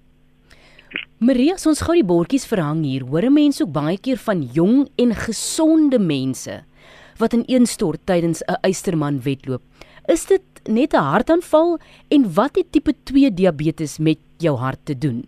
Maria, 1.18 1.56
ons 1.56 1.82
gou 1.82 1.94
die 1.96 2.04
bordjies 2.04 2.46
verhang 2.46 2.84
hier. 2.84 3.06
Hoor 3.08 3.30
mense 3.32 3.64
ook 3.64 3.74
baie 3.74 3.98
keer 3.98 4.18
van 4.18 4.42
jong 4.54 4.90
en 5.00 5.14
gesonde 5.16 6.00
mense 6.00 6.64
wat 7.22 7.34
ineenstort 7.34 8.02
tydens 8.06 8.42
'n 8.44 8.58
eysterman 8.62 9.22
wedloop. 9.22 9.62
Is 10.08 10.26
dit 10.26 10.44
net 10.68 10.94
'n 10.94 11.10
hartaanval 11.12 11.80
en 12.10 12.34
wat 12.34 12.56
het 12.56 12.72
tipe 12.72 12.94
2 13.04 13.34
diabetes 13.34 14.00
met 14.00 14.20
jou 14.38 14.58
hart 14.58 14.86
te 14.86 14.98
doen? 14.98 15.26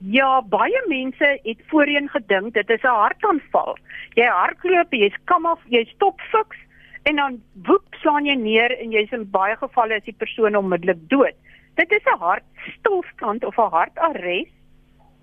Ja, 0.00 0.42
baie 0.42 0.82
mense 0.88 1.38
het 1.42 1.60
voorheen 1.68 2.08
gedink 2.08 2.54
dit 2.54 2.70
is 2.70 2.82
'n 2.82 3.00
hartaanval. 3.04 3.76
Jy 4.14 4.26
hardloop, 4.26 4.92
jy's 4.92 5.16
kam 5.24 5.46
af, 5.46 5.60
jy 5.68 5.84
stop 5.84 6.20
fiks 6.20 6.56
en 7.02 7.16
dan 7.16 7.42
woep 7.66 7.94
slaan 8.00 8.26
jy 8.26 8.34
neer 8.34 8.78
en 8.80 8.90
jy's 8.90 9.12
in 9.12 9.30
baie 9.30 9.56
gevalle 9.56 9.96
is 9.96 10.04
die 10.04 10.16
persoon 10.18 10.56
onmiddellik 10.56 11.08
dood. 11.08 11.34
Dit 11.80 11.92
is 11.96 12.04
'n 12.12 12.18
hartstilstand 12.18 13.44
of 13.44 13.56
'n 13.56 13.72
hartares 13.76 14.48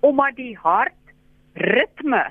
omdat 0.00 0.36
die 0.36 0.58
hartritme, 0.58 2.24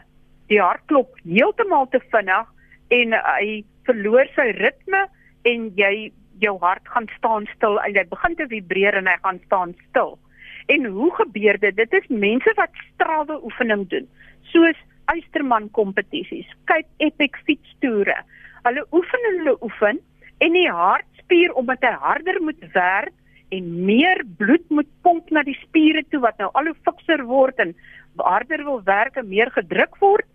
die 0.47 0.61
hartklop 0.61 1.11
heeltemal 1.23 1.87
te 1.87 1.99
vinnig 2.11 2.47
en 2.87 3.13
hy 3.13 3.63
verloor 3.87 4.27
sy 4.35 4.47
ritme 4.57 5.07
en 5.51 5.69
jy 5.75 6.11
jou 6.43 6.57
hart 6.59 6.87
gaan 6.93 7.07
staan 7.17 7.47
stil 7.55 7.79
en 7.79 7.95
hy 7.95 8.03
begin 8.03 8.35
te 8.35 8.47
vibreer 8.51 8.97
en 8.99 9.07
hy 9.07 9.15
gaan 9.23 9.39
staan 9.45 9.75
stil. 9.89 10.19
En 10.67 10.85
hoe 10.85 11.11
gebeur 11.15 11.59
dit? 11.59 11.75
Dit 11.75 11.93
is 11.93 12.07
mense 12.07 12.53
wat 12.55 12.81
strawwe 12.93 13.43
oefening 13.43 13.87
doen, 13.89 14.09
soos 14.51 14.79
Eysterman 15.05 15.69
kompetisies, 15.71 16.49
Cape 16.65 16.91
Epic 16.97 17.39
fietstoere. 17.45 18.17
Hulle 18.63 18.83
oefen 18.91 19.29
en 19.29 19.37
hulle 19.37 19.55
oefen 19.61 19.99
en 20.37 20.51
die 20.51 20.71
hartspier 20.71 21.53
omdat 21.53 21.81
hy 21.81 21.95
harder 22.03 22.41
moet 22.41 22.71
werk 22.73 23.16
en 23.49 23.85
meer 23.85 24.23
bloed 24.37 24.65
moet 24.69 24.89
pomp 25.01 25.29
na 25.31 25.43
die 25.43 25.57
spiere 25.61 26.03
toe 26.11 26.19
wat 26.23 26.37
nou 26.41 26.49
al 26.53 26.71
hoe 26.71 26.79
fikser 26.87 27.23
word 27.29 27.59
en 27.63 27.75
harder 28.17 28.63
wil 28.65 28.81
werk 28.83 29.17
en 29.17 29.29
meer 29.29 29.51
gedruk 29.53 29.95
word, 30.01 30.25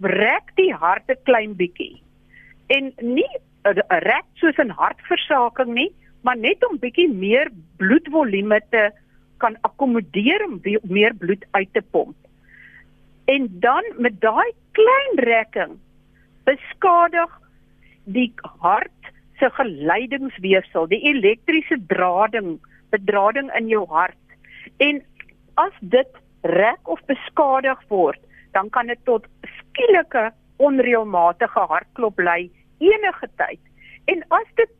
rek 0.00 0.54
die 0.56 0.72
hart 0.72 1.10
'n 1.10 1.22
klein 1.24 1.54
bietjie. 1.54 2.02
En 2.68 2.92
nie 3.00 3.30
rek 3.64 4.26
soos 4.34 4.58
'n 4.58 4.70
hartversaking 4.70 5.74
nie, 5.74 5.92
maar 6.22 6.36
net 6.36 6.64
om 6.66 6.78
bietjie 6.78 7.08
meer 7.08 7.50
bloedvolume 7.76 8.60
te 8.70 8.90
kan 9.38 9.56
akkommodeer 9.62 10.44
om 10.44 10.60
meer 10.82 11.14
bloed 11.14 11.44
uit 11.50 11.72
te 11.72 11.82
pomp. 11.82 12.16
En 13.26 13.46
dan 13.60 13.84
met 13.98 14.20
daai 14.20 14.52
klein 14.72 15.14
rekking 15.16 15.78
beskadig 16.44 17.40
die 18.04 18.32
hart 18.42 19.12
se 19.38 19.50
geleidingsweefsel, 19.50 20.88
die 20.90 21.00
elektriese 21.10 21.78
drading, 21.90 22.58
bedrading 22.90 23.50
in 23.58 23.68
jou 23.68 23.84
hart. 23.90 24.18
En 24.78 25.02
as 25.54 25.74
dit 25.80 26.18
rek 26.42 26.88
of 26.88 27.00
beskadig 27.10 27.80
word, 27.88 28.20
dan 28.52 28.70
kan 28.70 28.86
dit 28.86 29.00
tot 29.04 29.26
skielike 29.58 30.30
onreëlmatige 30.58 31.64
hartklop 31.70 32.18
lei 32.18 32.50
enige 32.78 33.30
tyd. 33.36 33.60
En 34.10 34.22
as 34.34 34.50
dit 34.60 34.70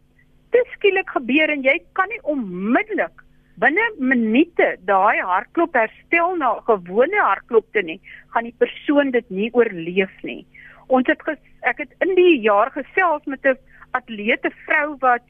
te 0.54 0.64
skielik 0.74 1.10
gebeur 1.12 1.50
en 1.52 1.64
jy 1.66 1.76
kan 1.98 2.08
nie 2.08 2.20
onmiddellik 2.32 3.24
binne 3.58 3.84
minute 3.98 4.68
daai 4.86 5.18
hartklop 5.18 5.74
herstel 5.76 6.36
na 6.38 6.54
gewone 6.68 7.18
hartklopte 7.18 7.82
nie, 7.82 7.98
gaan 8.34 8.46
die 8.46 8.54
persoon 8.62 9.10
dit 9.14 9.26
nie 9.34 9.50
oorleef 9.52 10.12
nie. 10.22 10.44
Ons 10.88 11.10
het 11.10 11.22
ges, 11.26 11.40
ek 11.66 11.82
het 11.82 11.96
in 12.04 12.14
die 12.16 12.38
jaar 12.44 12.70
gesels 12.72 13.26
met 13.26 13.44
'n 13.44 13.58
atlete 13.90 14.50
vrou 14.66 14.96
wat 15.04 15.22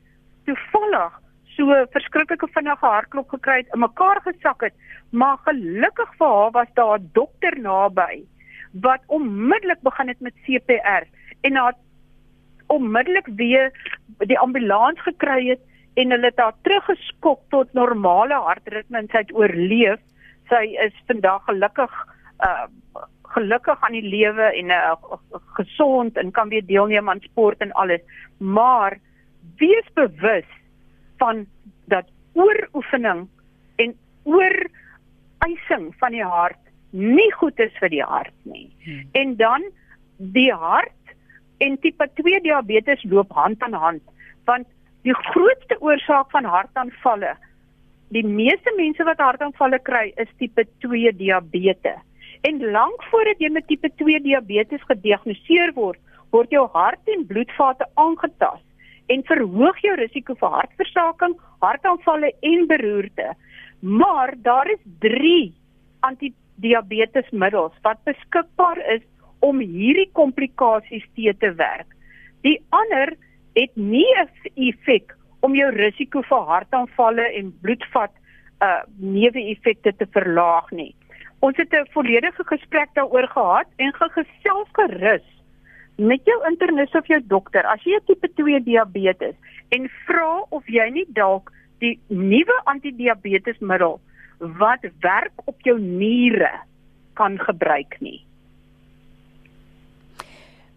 toevallig 0.45 1.21
so 1.57 1.75
verskriklike 1.93 2.49
vinnige 2.55 2.87
hartklop 2.87 3.29
gekry 3.35 3.63
het, 3.63 3.71
in 3.75 3.83
mekaar 3.83 4.21
gesak 4.23 4.63
het, 4.63 4.75
maar 5.11 5.39
gelukkig 5.47 6.11
vir 6.19 6.35
haar 6.35 6.51
was 6.57 6.75
daar 6.75 6.99
'n 6.99 7.11
dokter 7.13 7.59
naby 7.61 8.25
wat 8.73 9.03
onmiddellik 9.07 9.81
begin 9.83 10.09
het 10.09 10.21
met 10.21 10.35
CPR 10.45 11.05
en 11.41 11.57
haar 11.57 11.75
onmiddellik 12.67 13.27
weer 13.27 13.73
die 14.19 14.39
ambulans 14.39 15.01
gekry 15.03 15.49
het 15.49 15.61
en 15.95 16.11
hulle 16.11 16.31
het 16.31 16.39
haar 16.39 16.55
teruggeskok 16.63 17.41
tot 17.51 17.73
normale 17.73 18.35
hartritme 18.35 18.99
en 18.99 19.09
sy 19.11 19.25
het 19.25 19.35
oorleef. 19.35 20.01
Sy 20.49 20.65
is 20.85 20.95
vandag 21.07 21.45
gelukkig 21.45 21.95
uh 22.47 22.67
gelukkig 23.35 23.85
aan 23.85 23.97
die 23.97 24.09
lewe 24.09 24.49
en 24.61 24.73
uh, 24.75 24.95
gesond 25.59 26.17
en 26.17 26.31
kan 26.31 26.49
weer 26.49 26.67
deelneem 26.67 27.09
aan 27.09 27.21
sport 27.21 27.61
en 27.65 27.73
alles. 27.73 28.01
Maar 28.39 28.99
wees 29.57 29.89
bewus 29.95 30.49
van 31.19 31.47
dat 31.85 32.07
ooroefening 32.33 33.29
en 33.77 33.95
oor 34.23 34.57
eising 35.39 35.93
van 35.99 36.13
die 36.13 36.25
hart 36.25 36.59
nie 36.91 37.33
goed 37.33 37.59
is 37.61 37.75
vir 37.81 37.93
die 37.93 38.05
hart 38.05 38.35
nie. 38.43 38.69
Hmm. 38.85 39.05
En 39.13 39.37
dan 39.37 39.71
die 40.17 40.53
hart 40.53 41.15
en 41.59 41.79
tipe 41.79 42.11
2 42.15 42.41
diabetes 42.41 43.05
loop 43.05 43.33
hand 43.33 43.63
aan 43.63 43.73
hand 43.73 44.03
want 44.45 44.67
Die 45.07 45.15
grootste 45.15 45.79
oorsaak 45.81 46.31
van 46.35 46.45
hartaanvalle, 46.45 47.37
die 48.15 48.25
meeste 48.27 48.73
mense 48.77 49.05
wat 49.07 49.23
hartaanvalle 49.23 49.79
kry, 49.87 50.09
is 50.21 50.31
tipe 50.41 50.65
2 50.85 51.13
diabetes. 51.17 52.03
En 52.47 52.61
lank 52.71 53.03
voordat 53.11 53.41
jy 53.43 53.51
met 53.51 53.67
tipe 53.67 53.91
2 53.97 54.21
diabetes 54.23 54.83
gediagnoseer 54.87 55.73
word, 55.75 55.99
word 56.31 56.51
jou 56.51 56.67
hart 56.73 57.11
en 57.15 57.27
bloedvate 57.27 57.87
aangetast 57.95 58.65
en 59.09 59.25
verhoog 59.25 59.79
jou 59.81 59.95
risiko 59.97 60.37
vir 60.37 60.55
hartversaking, 60.55 61.35
hartaanvalle 61.65 62.33
en 62.45 62.67
beroerte. 62.69 63.31
Maar 63.81 64.35
daar 64.45 64.69
is 64.71 64.83
3 65.01 65.53
antidiabetesmiddels 66.07 67.73
wat 67.83 68.05
beskikbaar 68.05 68.79
is 68.95 69.03
om 69.41 69.63
hierdie 69.63 70.11
komplikasies 70.13 71.07
te 71.17 71.35
te 71.39 71.53
werk. 71.55 71.89
Die 72.43 72.59
ander 72.71 73.15
het 73.55 73.75
nie 73.77 74.07
'n 74.21 74.29
effek 74.55 75.17
om 75.41 75.55
jou 75.55 75.71
risiko 75.71 76.23
vir 76.23 76.45
hartaanvalle 76.53 77.27
en 77.39 77.53
bloedvat 77.63 78.13
uh 78.61 78.83
neeweffekte 78.99 79.93
te 79.97 80.07
verlaag 80.07 80.71
nie. 80.71 80.95
Ons 81.41 81.57
het 81.57 81.73
'n 81.73 81.91
volledige 81.91 82.45
gesprek 82.45 82.89
daaroor 82.95 83.29
gehad 83.29 83.67
en 83.77 83.93
gegesels 83.95 84.69
gerus 84.73 85.27
met 85.97 86.21
jou 86.25 86.39
internis 86.51 86.95
of 86.95 87.07
jou 87.07 87.21
dokter 87.27 87.67
as 87.67 87.83
jy 87.83 87.99
tipe 88.07 88.29
2 88.35 88.63
diabetes 88.63 89.35
en 89.75 89.91
vra 90.07 90.45
of 90.55 90.67
jy 90.67 90.91
nie 90.91 91.07
dalk 91.17 91.53
die 91.83 91.99
nuwe 92.07 92.61
antidiabetesmiddel 92.65 94.01
wat 94.39 94.87
werk 95.03 95.35
op 95.45 95.61
jou 95.67 95.79
niere 95.81 96.51
kan 97.19 97.39
gebruik 97.39 97.97
nie. 98.01 98.23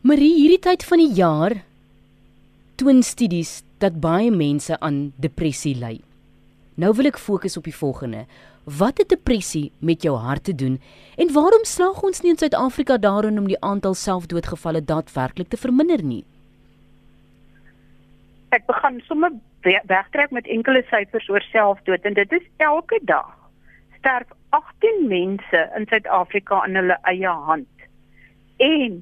Marie, 0.02 0.34
hierdie 0.34 0.62
tyd 0.62 0.86
van 0.86 0.98
die 0.98 1.14
jaar 1.14 1.54
toon 2.82 3.04
studies 3.06 3.60
dat 3.78 4.00
baie 4.02 4.32
mense 4.34 4.80
aan 4.82 5.12
depressie 5.22 5.76
ly. 5.78 6.00
Nou 6.82 6.94
wil 6.98 7.12
ek 7.12 7.22
fokus 7.22 7.58
op 7.60 7.68
die 7.70 7.76
volgende. 7.76 8.26
Wat 8.64 8.98
het 8.98 9.10
depressie 9.10 9.72
met 9.80 10.04
jou 10.04 10.18
hart 10.18 10.44
te 10.44 10.56
doen 10.56 10.80
en 11.18 11.34
waarom 11.34 11.64
slaag 11.66 12.02
ons 12.04 12.22
nie 12.22 12.30
in 12.32 12.38
Suid-Afrika 12.38 12.98
daarin 12.98 13.40
om 13.40 13.48
die 13.50 13.62
aantal 13.62 13.94
selfdoodgevalle 13.94 14.84
daadwerklik 14.86 15.50
te 15.50 15.58
verminder 15.58 16.04
nie? 16.04 16.24
Ek 18.54 18.68
begin 18.68 19.02
sommer 19.08 19.34
wegtrek 19.66 20.30
met 20.32 20.46
enkele 20.46 20.84
syfers 20.92 21.30
oor 21.30 21.42
selfdood 21.50 22.06
en 22.06 22.14
dit 22.14 22.32
is 22.38 22.46
elke 22.58 23.00
dag 23.10 23.34
sterf 23.98 24.30
18 24.54 25.08
mense 25.08 25.66
in 25.78 25.90
Suid-Afrika 25.90 26.62
aan 26.62 26.78
hulle 26.78 26.98
eie 27.10 27.34
hand. 27.50 27.90
En 28.62 29.02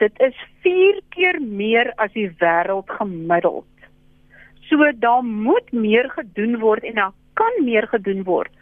dit 0.00 0.20
is 0.20 0.42
4 0.64 1.00
keer 1.12 1.42
meer 1.42 1.92
as 2.00 2.12
die 2.16 2.30
wêreld 2.40 2.88
gemiddeld. 2.88 3.68
So 4.64 4.92
daar 4.96 5.24
moet 5.24 5.72
meer 5.72 6.08
gedoen 6.16 6.58
word 6.58 6.84
en 6.88 6.94
daar 6.94 7.16
kan 7.34 7.64
meer 7.64 7.84
gedoen 7.92 8.24
word 8.24 8.52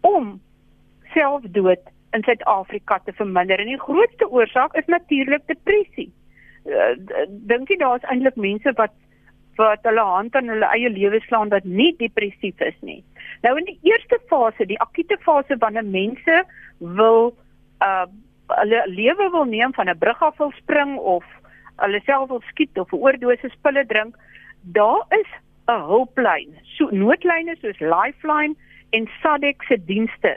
om 0.00 0.40
selfdood 1.14 1.82
in 2.12 2.22
Suid-Afrika 2.22 2.98
te 3.04 3.12
verminder. 3.12 3.58
En 3.58 3.66
die 3.66 3.80
grootste 3.80 4.28
oorsaak 4.30 4.74
is 4.74 4.86
natuurlik 4.86 5.44
depressie. 5.46 6.12
Uh, 6.64 6.94
Dink 7.28 7.68
jy 7.68 7.78
daar's 7.80 8.06
eintlik 8.12 8.36
mense 8.36 8.72
wat 8.80 8.94
wat 9.58 9.82
hulle 9.82 10.04
hand 10.06 10.36
aan 10.38 10.50
hulle 10.52 10.66
eie 10.70 10.90
lewe 10.94 11.18
slaan 11.24 11.50
wat 11.50 11.64
nie 11.66 11.90
depressief 11.98 12.60
is 12.62 12.76
nie. 12.86 13.00
Nou 13.42 13.56
in 13.58 13.66
die 13.66 13.78
eerste 13.90 14.20
fase, 14.30 14.66
die 14.70 14.78
akute 14.84 15.18
fase 15.24 15.58
wanneer 15.58 15.86
mense 15.86 16.42
wil 16.78 17.34
uh 17.82 18.06
hulle 18.48 18.78
lewe 18.88 19.26
wil 19.34 19.44
neem 19.44 19.74
van 19.76 19.90
'n 19.90 19.98
brug 19.98 20.22
af 20.22 20.38
wil 20.38 20.52
spring 20.56 20.96
of 20.96 21.24
hulle 21.82 22.00
self 22.04 22.28
wil 22.28 22.40
skiet 22.50 22.78
of 22.78 22.92
'n 22.92 23.02
oordosis 23.02 23.58
pille 23.62 23.84
drink, 23.86 24.16
daar 24.62 25.02
is 25.20 25.30
'n 25.68 25.84
hulplyn. 25.90 26.54
So 26.76 26.88
noodlyne 26.90 27.56
soos 27.60 27.80
Lifeline 27.80 28.54
en 28.90 29.08
SADC 29.22 29.62
se 29.68 29.84
dienste. 29.84 30.36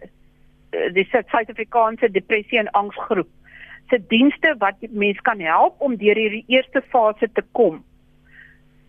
Eh, 0.69 0.93
die 0.93 1.07
Suid-Afrikaanse 1.11 2.11
Depressie 2.11 2.59
en 2.59 2.71
Angsgroep 2.71 3.29
se 3.89 3.99
dienste 4.07 4.55
wat 4.57 4.75
mense 4.89 5.21
kan 5.21 5.39
help 5.39 5.81
om 5.81 5.97
deur 5.99 6.15
hierdie 6.15 6.45
eerste 6.47 6.81
fase 6.93 7.27
te 7.33 7.43
kom. 7.51 7.81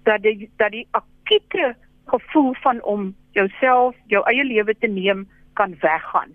Dat 0.07 0.23
die 0.23 0.51
dat 0.57 0.71
die 0.71 0.87
akute 0.91 1.75
gevoel 2.07 2.55
van 2.63 2.83
om 2.83 3.15
jouself, 3.33 3.97
jou 4.07 4.23
eie 4.31 4.45
lewe 4.45 4.75
te 4.79 4.87
neem 4.87 5.27
kan 5.59 5.75
weggaan. 5.81 6.35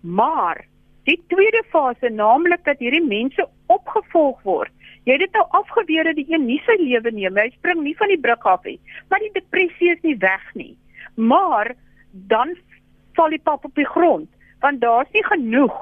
Maar 0.00 0.64
Die 1.08 1.16
tweede 1.32 1.62
fase, 1.72 2.10
naamlik 2.12 2.66
dat 2.66 2.82
hierdie 2.84 3.04
mense 3.04 3.46
opgevolg 3.72 4.42
word. 4.44 4.72
Jy 5.08 5.14
het 5.16 5.22
dit 5.24 5.36
nou 5.38 5.44
afgeweer 5.56 6.04
dat 6.04 6.18
die 6.18 6.26
een 6.28 6.44
nie 6.44 6.58
sy 6.66 6.74
lewe 6.82 7.12
neem, 7.16 7.38
hy 7.40 7.46
spring 7.54 7.80
nie 7.80 7.94
van 7.96 8.12
die 8.12 8.20
brug 8.20 8.44
af 8.50 8.66
nie, 8.68 8.76
maar 9.08 9.22
die 9.24 9.32
depressie 9.32 9.94
is 9.94 10.02
nie 10.04 10.18
weg 10.20 10.44
nie. 10.52 10.74
Maar 11.16 11.72
dan 12.28 12.52
val 13.18 13.34
die 13.34 13.42
pap 13.42 13.66
op 13.66 13.74
die 13.78 13.88
grond, 13.88 14.28
want 14.64 14.80
daar's 14.80 15.10
nie 15.14 15.24
genoeg 15.26 15.76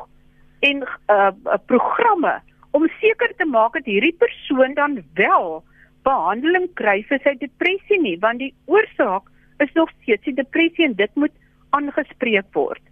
en 0.67 0.83
uh, 1.13 1.31
programme 1.69 2.35
om 2.77 2.89
seker 3.01 3.33
te 3.37 3.47
maak 3.49 3.77
dat 3.79 3.89
hierdie 3.89 4.17
persoon 4.21 4.75
dan 4.77 5.01
wel 5.21 5.63
behandeling 6.09 6.69
kry 6.79 7.01
vir 7.09 7.21
sy 7.25 7.35
depressie 7.41 8.01
nie, 8.01 8.17
want 8.23 8.41
die 8.43 8.53
oorsaak 8.71 9.29
is 9.65 9.73
nog 9.79 9.93
steeds 10.01 10.25
die 10.29 10.37
depressie 10.37 10.87
en 10.87 10.97
dit 10.99 11.13
moet 11.17 11.33
aangespreek 11.77 12.49
word. 12.57 12.83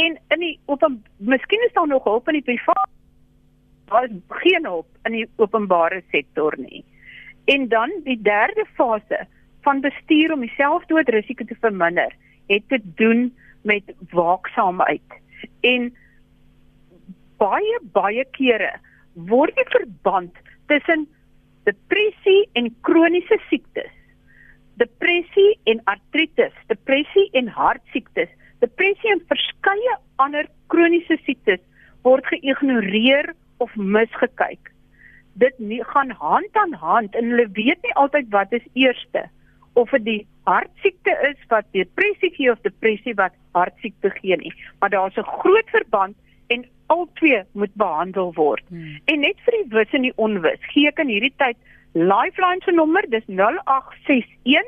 En 0.00 0.16
in 0.36 0.44
die 0.44 0.56
op 0.70 0.84
miskien 1.18 1.64
is 1.66 1.76
daar 1.76 1.88
nog 1.88 2.04
hulp 2.08 2.28
in 2.28 2.40
die 2.40 2.48
privaat 2.52 2.88
daar 3.90 4.04
is 4.04 4.16
geen 4.28 4.64
hulp 4.64 4.86
in 5.02 5.12
die 5.12 5.28
openbare 5.36 6.02
sektor 6.10 6.54
nie. 6.58 6.84
En 7.44 7.68
dan 7.68 7.90
die 8.04 8.18
derde 8.22 8.64
fase 8.74 9.26
van 9.66 9.80
bestuur 9.80 10.32
om 10.32 10.44
die 10.46 10.52
selfdoodrisiko 10.56 11.44
te 11.44 11.56
verminder, 11.60 12.14
het 12.46 12.68
te 12.68 12.78
doen 13.00 13.30
met 13.62 13.94
waaksaamheid. 14.10 15.16
En 15.60 15.90
baie 17.40 17.78
baie 17.94 18.24
kere 18.36 18.72
word 19.30 19.56
die 19.56 19.68
verband 19.72 20.36
tussen 20.70 21.06
depressie 21.68 22.48
en 22.58 22.70
kroniese 22.86 23.38
siektes, 23.48 23.90
depressie 24.80 25.58
en 25.70 25.82
artritis, 25.92 26.54
depressie 26.72 27.28
en 27.36 27.50
hartsiektes, 27.52 28.30
depressie 28.64 29.12
en 29.12 29.22
verskeie 29.28 29.96
ander 30.22 30.48
kroniese 30.72 31.18
siektes 31.24 31.60
word 32.06 32.24
geïgnoreer 32.32 33.32
of 33.60 33.74
misgekyk. 33.76 34.72
Dit 35.40 35.58
nie, 35.58 35.82
gaan 35.92 36.10
hand 36.10 36.56
aan 36.56 36.72
hand 36.80 37.16
en 37.16 37.32
hulle 37.32 37.48
weet 37.56 37.82
nie 37.84 37.94
altyd 38.00 38.30
wat 38.32 38.52
is 38.56 38.64
eerste 38.72 39.28
of 39.80 39.90
dit 39.96 40.04
die 40.04 40.20
hartsiekte 40.48 41.14
is 41.28 41.38
wat 41.52 41.68
depressie 41.76 42.30
gee 42.36 42.50
of 42.52 42.60
depressie 42.66 43.14
wat 43.18 43.36
hartsiekte 43.56 44.10
gee 44.18 44.36
nie, 44.36 44.52
maar 44.80 44.90
daar's 44.90 45.16
'n 45.16 45.32
groot 45.42 45.68
verband 45.70 46.16
en 46.48 46.64
al 46.86 47.08
twee 47.14 47.42
moet 47.52 47.74
behandel 47.74 48.32
word. 48.34 48.64
Hmm. 48.68 48.98
En 49.04 49.20
net 49.20 49.38
vir 49.44 49.54
die 49.58 49.68
wis 49.76 49.92
en 49.92 50.02
die 50.02 50.16
onwis, 50.16 50.62
gee 50.72 50.88
ek 50.88 50.98
in 50.98 51.08
hierdie 51.08 51.34
tyd 51.36 51.56
Lifeline 51.92 52.62
se 52.64 52.72
nommer, 52.72 53.02
dis 53.10 53.26
0861 53.26 54.66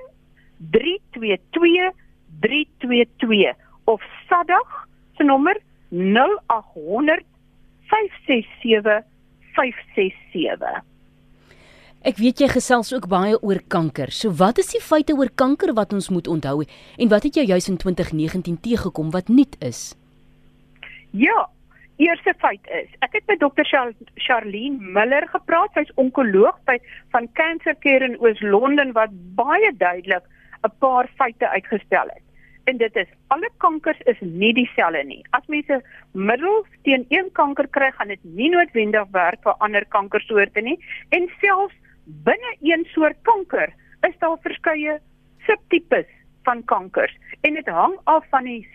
322 0.71 1.92
322 2.40 3.54
of 3.85 4.02
Sadag 4.28 4.88
se 5.16 5.25
nommer 5.25 5.57
0800 5.90 7.23
567 7.90 9.04
567. 9.54 10.91
Ek 12.02 12.16
weet 12.18 12.40
jy 12.42 12.49
gesels 12.50 12.88
ook 12.90 13.04
baie 13.06 13.37
oor 13.47 13.61
kanker. 13.71 14.11
So 14.11 14.35
wat 14.35 14.59
is 14.59 14.73
die 14.73 14.80
feite 14.82 15.14
oor 15.14 15.28
kanker 15.38 15.71
wat 15.76 15.92
ons 15.94 16.09
moet 16.11 16.26
onthou 16.26 16.64
en 16.99 17.11
wat 17.12 17.23
het 17.28 17.37
jy 17.38 17.44
juis 17.47 17.68
in 17.71 17.76
2019 17.78 18.56
teëgekom 18.64 19.12
wat 19.14 19.28
nuut 19.30 19.54
is? 19.62 19.92
Ja, 21.14 21.44
eerste 22.02 22.35
feit 22.42 22.66
is, 22.75 22.88
ek 23.06 23.14
het 23.14 23.28
met 23.30 23.38
dokter 23.38 23.68
Char 23.68 23.92
Charlene 24.25 24.82
Miller 24.82 25.28
gepraat. 25.30 25.71
Sy's 25.78 25.92
onkoloog 25.94 26.59
by 26.66 26.80
van 27.14 27.28
Cancer 27.38 27.76
Care 27.78 28.09
in 28.11 28.18
Oos-London 28.18 28.90
wat 28.99 29.14
baie 29.38 29.71
duidelik 29.71 30.26
'n 30.66 30.75
paar 30.82 31.06
feite 31.14 31.47
uitgestel 31.54 32.11
het. 32.11 32.26
En 32.64 32.76
dit 32.82 32.97
is 32.97 33.06
alle 33.28 33.50
kankers 33.59 34.00
is 34.11 34.18
nie 34.21 34.52
dieselfde 34.54 35.04
nie. 35.04 35.23
As 35.30 35.47
mense 35.47 35.82
middels 36.12 36.66
teen 36.82 37.06
een 37.09 37.30
kanker 37.32 37.68
kry, 37.68 37.92
gaan 37.92 38.09
dit 38.09 38.25
nie 38.25 38.50
noodwendig 38.50 39.06
werk 39.12 39.42
vir 39.42 39.54
ander 39.59 39.85
kankersoorte 39.85 40.61
nie 40.61 40.78
en 41.11 41.30
selfs 41.38 41.78
binne 42.04 42.56
een 42.61 42.85
soort 42.94 43.16
kanker 43.23 43.75
is 44.09 44.14
daar 44.18 44.38
verskeie 44.42 44.99
subtipes 45.47 46.09
van 46.42 46.64
kankers 46.64 47.14
en 47.40 47.54
dit 47.54 47.66
hang 47.66 47.99
af 48.04 48.26
van 48.30 48.44
die 48.44 48.66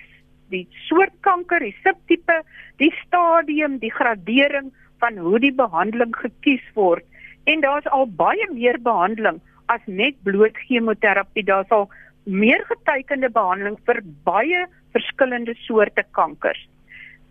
die 0.51 0.67
soort 0.87 1.11
kanker, 1.25 1.59
die 1.59 1.75
subtipe, 1.83 2.41
die 2.79 2.93
stadium, 3.01 3.79
die 3.81 3.91
gradering 3.91 4.71
van 5.01 5.17
hoe 5.19 5.39
die 5.43 5.53
behandeling 5.53 6.15
gekies 6.15 6.63
word. 6.75 7.03
En 7.51 7.61
daar's 7.63 7.87
al 7.91 8.07
baie 8.07 8.47
meer 8.53 8.79
behandeling 8.83 9.41
as 9.67 9.83
net 9.85 10.15
bloot 10.23 10.57
chemoterapie. 10.67 11.43
Daar's 11.43 11.71
al 11.75 11.89
meer 12.23 12.63
getekende 12.69 13.29
behandeling 13.31 13.77
vir 13.87 14.01
baie 14.27 14.65
verskillende 14.95 15.55
soorte 15.65 16.03
kankers. 16.15 16.63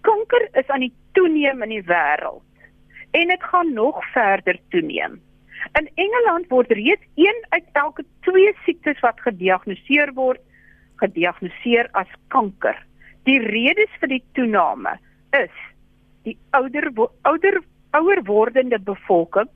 Kanker 0.07 0.49
is 0.61 0.69
aan 0.69 0.85
die 0.87 0.93
toeneem 1.17 1.65
in 1.67 1.79
die 1.79 1.87
wêreld 1.89 2.45
en 3.17 3.31
dit 3.33 3.45
gaan 3.49 3.73
nog 3.73 4.03
verder 4.13 4.59
toeneem. 4.71 5.17
In 5.79 5.89
Engeland 5.95 6.51
word 6.51 6.73
reeds 6.73 7.05
1 7.15 7.45
uit 7.49 7.69
elke 7.73 8.05
2 8.29 8.53
siektes 8.65 9.01
wat 9.05 9.21
gediagnoseer 9.25 10.13
word, 10.15 10.43
gediagnoseer 11.03 11.89
as 11.93 12.11
kanker. 12.33 12.79
Die 13.29 13.39
redes 13.43 13.93
vir 14.01 14.15
die 14.17 14.23
toename 14.39 14.97
is 15.37 15.53
die 16.27 16.37
ouder 16.57 16.89
ouder 17.29 17.61
ouer 17.97 18.23
wordende 18.27 18.79
bevolking, 18.83 19.49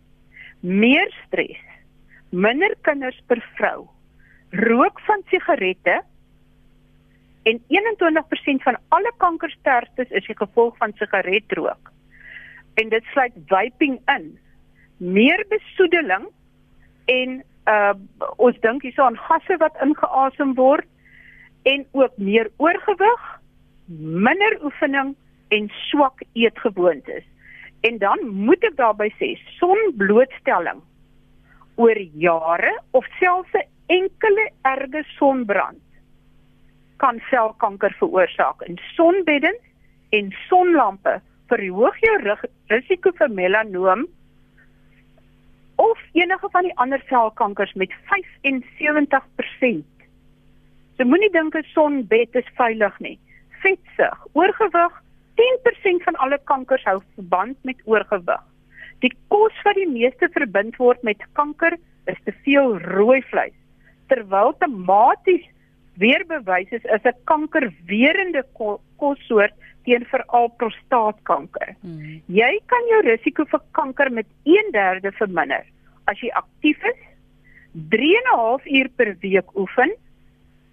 meer 0.60 1.10
stres, 1.26 1.60
minder 2.30 2.72
kinders 2.86 3.18
per 3.28 3.40
vrou, 3.58 3.88
rook 4.52 5.00
van 5.06 5.24
sigarette 5.32 6.00
en 7.48 7.60
21% 7.72 8.62
van 8.66 8.76
alle 8.94 9.12
kankersterftes 9.22 10.12
is 10.12 10.26
die 10.28 10.36
gevolg 10.36 10.76
van 10.78 10.92
sigaretrook. 11.00 11.90
En 12.80 12.88
dit 12.92 13.04
sluit 13.12 13.36
vaping 13.48 13.98
in 14.12 14.30
meer 15.00 15.44
besoedeling 15.48 16.28
en 17.08 17.42
uh 17.70 17.94
ons 18.36 18.56
dink 18.60 18.82
hierso 18.84 19.04
aan 19.04 19.18
gasse 19.28 19.56
wat 19.60 19.76
ingeasem 19.84 20.54
word 20.54 20.86
en 21.68 21.84
ook 21.92 22.16
meer 22.16 22.48
oorgewig, 22.56 23.24
minder 24.26 24.56
oefening 24.64 25.14
en 25.48 25.68
swak 25.88 26.22
eetgewoontes. 26.32 27.24
En 27.80 27.98
dan 27.98 28.24
moet 28.28 28.64
ek 28.64 28.76
daarby 28.76 29.08
sê 29.16 29.34
sonblootstelling 29.58 30.80
oor 31.80 32.00
jare 32.24 32.72
of 32.96 33.08
selfs 33.18 33.56
'n 33.56 33.68
enkele 33.88 34.50
erge 34.62 35.04
sonbrand 35.16 35.82
kan 36.96 37.20
selkanker 37.30 37.94
veroorsaak. 37.98 38.60
En 38.62 38.76
sonbeddens 38.96 39.64
en 40.10 40.32
sonlampe 40.48 41.20
verhoog 41.48 41.96
jou 42.00 42.36
risiko 42.66 43.10
vir 43.18 43.30
melanoom 43.30 44.06
of 45.80 45.98
enige 46.12 46.48
van 46.52 46.66
die 46.68 46.76
ander 46.76 47.02
selkankers 47.08 47.72
met 47.72 47.92
75%. 48.12 49.86
So 50.96 51.04
moenie 51.08 51.30
dink 51.32 51.54
'n 51.56 51.64
sonbed 51.74 52.34
is 52.36 52.50
veilig 52.58 52.98
nie. 53.00 53.18
Vetsug, 53.62 54.18
oorgewig, 54.32 54.92
10% 55.40 56.02
van 56.04 56.16
alle 56.16 56.38
kankers 56.44 56.84
hou 56.84 57.00
verband 57.14 57.56
met 57.64 57.80
oorgewig. 57.84 58.42
Die 59.00 59.12
kos 59.28 59.62
wat 59.64 59.74
die 59.74 59.88
meeste 59.88 60.28
verbind 60.32 60.76
word 60.76 61.02
met 61.02 61.24
kanker 61.32 61.78
is 62.04 62.20
te 62.24 62.32
veel 62.44 62.78
rooi 62.78 63.22
vleis. 63.22 63.56
Terwyl 64.08 64.52
tematies 64.58 65.46
weer 65.96 66.24
bewys 66.26 66.70
is 66.70 66.84
is 66.84 67.04
'n 67.04 67.16
kankerwerende 67.24 68.44
kossoort 68.96 69.54
teen 69.84 70.04
veral 70.10 70.48
prostaatkanker. 70.60 71.74
Hmm. 71.80 72.20
Jy 72.26 72.52
kan 72.66 72.88
jou 72.92 73.02
risiko 73.06 73.44
vir 73.44 73.62
kanker 73.72 74.10
met 74.10 74.26
1/3 74.44 75.12
verminder 75.18 75.64
as 76.10 76.20
jy 76.20 76.30
aktief 76.34 76.82
is, 76.84 77.00
3 77.90 78.16
en 78.18 78.26
'n 78.32 78.36
half 78.36 78.66
uur 78.66 78.88
per 78.96 79.16
week 79.22 79.56
oefen 79.56 79.92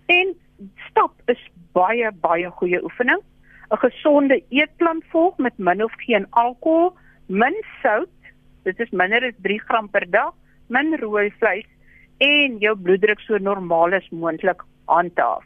en 0.07 0.35
stap 0.89 1.13
is 1.27 1.41
baie 1.73 2.11
baie 2.11 2.49
goeie 2.59 2.83
oefening. 2.83 3.21
'n 3.71 3.77
Gesonde 3.83 4.41
eetplan 4.49 5.01
volg 5.11 5.37
met 5.37 5.57
min 5.57 5.83
of 5.83 5.93
geen 6.05 6.25
alkohol, 6.31 6.95
min 7.27 7.55
sout, 7.81 8.09
dit 8.63 8.79
is 8.79 8.91
minder 8.91 9.23
as 9.23 9.37
3 9.43 9.59
gram 9.59 9.89
per 9.89 10.05
dag, 10.09 10.33
min 10.67 10.97
rooi 10.99 11.29
vleis 11.39 11.69
en 12.17 12.57
jou 12.59 12.75
bloeddruk 12.75 13.19
so 13.19 13.37
normaal 13.37 13.93
as 13.93 14.09
moontlik 14.09 14.63
handhaaf. 14.87 15.43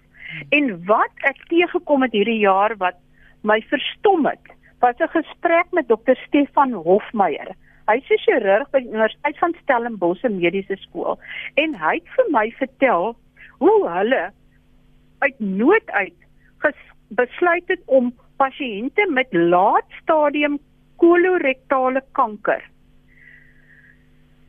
En 0.49 0.85
wat 0.85 1.11
ek 1.27 1.41
teëgekom 1.49 2.01
het 2.01 2.15
hierdie 2.15 2.39
jaar 2.39 2.77
wat 2.77 2.95
my 3.43 3.59
verstom 3.69 4.25
het, 4.25 4.53
was 4.79 4.95
'n 4.99 5.07
gesprek 5.07 5.67
met 5.71 5.87
dokter 5.87 6.15
Stefan 6.27 6.73
Hofmeyer. 6.73 7.55
Hy's 7.87 8.09
'n 8.09 8.17
chirurg 8.17 8.69
by 8.71 8.79
die 8.79 8.89
Universiteit 8.89 9.37
van 9.37 9.55
Stellenbosch 9.61 10.23
Mediese 10.23 10.75
Skool 10.75 11.19
en 11.55 11.75
hy 11.75 11.95
het 11.95 12.09
vir 12.15 12.27
my 12.31 12.51
vertel 12.51 13.15
hoe 13.59 13.89
hulle 13.89 14.31
uit 15.19 15.39
nood 15.39 15.89
uit 15.91 16.13
besluit 17.15 17.67
het 17.67 17.81
om 17.85 18.13
pasiënte 18.39 19.07
met 19.11 19.33
laat 19.33 19.87
stadium 20.01 20.59
kolorektale 21.01 22.03
kanker 22.17 22.63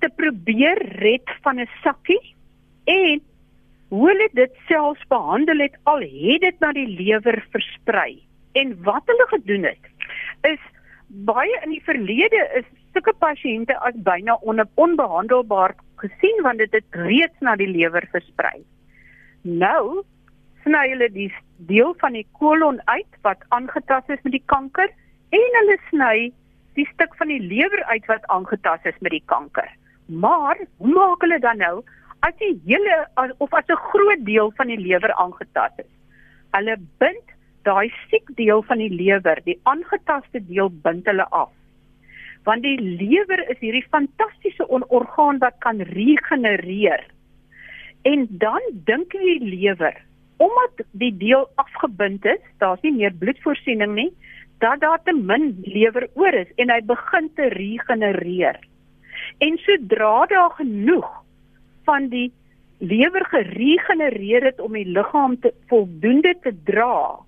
te 0.02 0.10
probeer 0.18 0.78
red 1.02 1.30
van 1.42 1.60
'n 1.60 1.70
sakkie 1.82 2.34
en 2.84 3.20
hoe 3.88 4.08
hulle 4.08 4.28
dit 4.32 4.54
selfs 4.68 5.04
behandel 5.08 5.58
het 5.58 5.76
al 5.82 6.00
het 6.00 6.40
dit 6.40 6.60
na 6.60 6.72
die 6.72 6.88
lewer 6.88 7.46
versprei. 7.50 8.22
En 8.52 8.76
wat 8.82 9.02
hulle 9.06 9.26
gedoen 9.28 9.64
het 9.64 9.90
is 10.42 10.62
baie 11.06 11.60
in 11.64 11.70
die 11.74 11.82
verlede 11.84 12.40
is 12.58 12.68
sulke 12.92 13.12
pasiënte 13.24 13.76
as 13.88 13.96
byna 14.06 14.38
on 14.48 14.64
onbehandelbaar 14.74 15.74
gesien 16.02 16.42
want 16.46 16.58
dit 16.58 16.72
het 16.72 16.98
reeds 17.04 17.44
na 17.44 17.56
die 17.56 17.68
lewer 17.68 18.06
versprei. 18.12 18.62
Nou 19.42 20.02
sny 20.64 20.82
hulle 20.92 21.08
die 21.12 21.30
deel 21.68 21.94
van 22.02 22.16
die 22.18 22.26
kolon 22.38 22.80
uit 22.84 23.18
wat 23.26 23.42
aangetast 23.56 24.10
is 24.10 24.22
met 24.22 24.36
die 24.36 24.46
kanker 24.54 24.90
en 25.36 25.58
hulle 25.58 25.78
sny 25.90 26.16
die 26.78 26.88
stuk 26.92 27.16
van 27.20 27.32
die 27.32 27.40
lewer 27.40 27.84
uit 27.90 28.06
wat 28.08 28.26
aangetast 28.32 28.86
is 28.88 29.00
met 29.00 29.12
die 29.16 29.24
kanker. 29.26 29.68
Maar 30.06 30.60
hoe 30.78 30.94
maak 30.94 31.24
hulle 31.24 31.40
dan 31.42 31.60
nou 31.60 31.74
as 32.26 32.34
die 32.40 32.54
hele 32.66 32.96
of 33.38 33.52
as 33.52 33.68
'n 33.68 33.84
groot 33.90 34.24
deel 34.24 34.52
van 34.56 34.68
die 34.68 34.80
lewer 34.80 35.12
aangetast 35.14 35.78
is? 35.78 35.92
Hulle 36.52 36.76
bind 36.98 37.31
daai 37.62 37.90
siek 38.10 38.28
deel 38.36 38.62
van 38.68 38.78
die 38.78 38.92
lewer, 38.92 39.40
die 39.44 39.58
aangetaste 39.62 40.40
deel 40.48 40.70
bind 40.84 41.06
hulle 41.06 41.26
af. 41.30 41.50
want 42.44 42.64
die 42.66 42.78
lewer 42.80 43.38
is 43.52 43.60
hierdie 43.62 43.86
fantastiese 43.90 44.66
orgaan 44.66 45.38
wat 45.38 45.60
kan 45.62 45.78
regenereer. 45.94 47.04
En 48.02 48.26
dan 48.42 48.64
dink 48.88 49.14
die 49.14 49.38
lewer, 49.38 49.94
omdat 50.42 50.82
die 50.90 51.12
deel 51.16 51.46
afgebind 51.62 52.24
is, 52.26 52.42
daar's 52.58 52.82
nie 52.82 52.94
meer 52.96 53.14
bloedvoorsiening 53.14 53.94
nie, 53.94 54.10
dat 54.58 54.82
daar 54.82 54.98
te 55.06 55.14
min 55.14 55.52
lewer 55.62 56.08
oor 56.18 56.34
is 56.34 56.50
en 56.62 56.70
hy 56.70 56.80
begin 56.86 57.30
te 57.38 57.48
regenereer. 57.54 58.58
En 59.38 59.58
sodra 59.62 60.26
daar 60.30 60.54
genoeg 60.58 61.08
van 61.86 62.08
die 62.10 62.30
lewer 62.82 63.24
geregenereer 63.30 64.50
het 64.50 64.60
om 64.60 64.74
die 64.74 64.86
liggaam 64.86 65.38
te 65.40 65.54
voldoende 65.70 66.34
te 66.42 66.54
dra, 66.66 67.22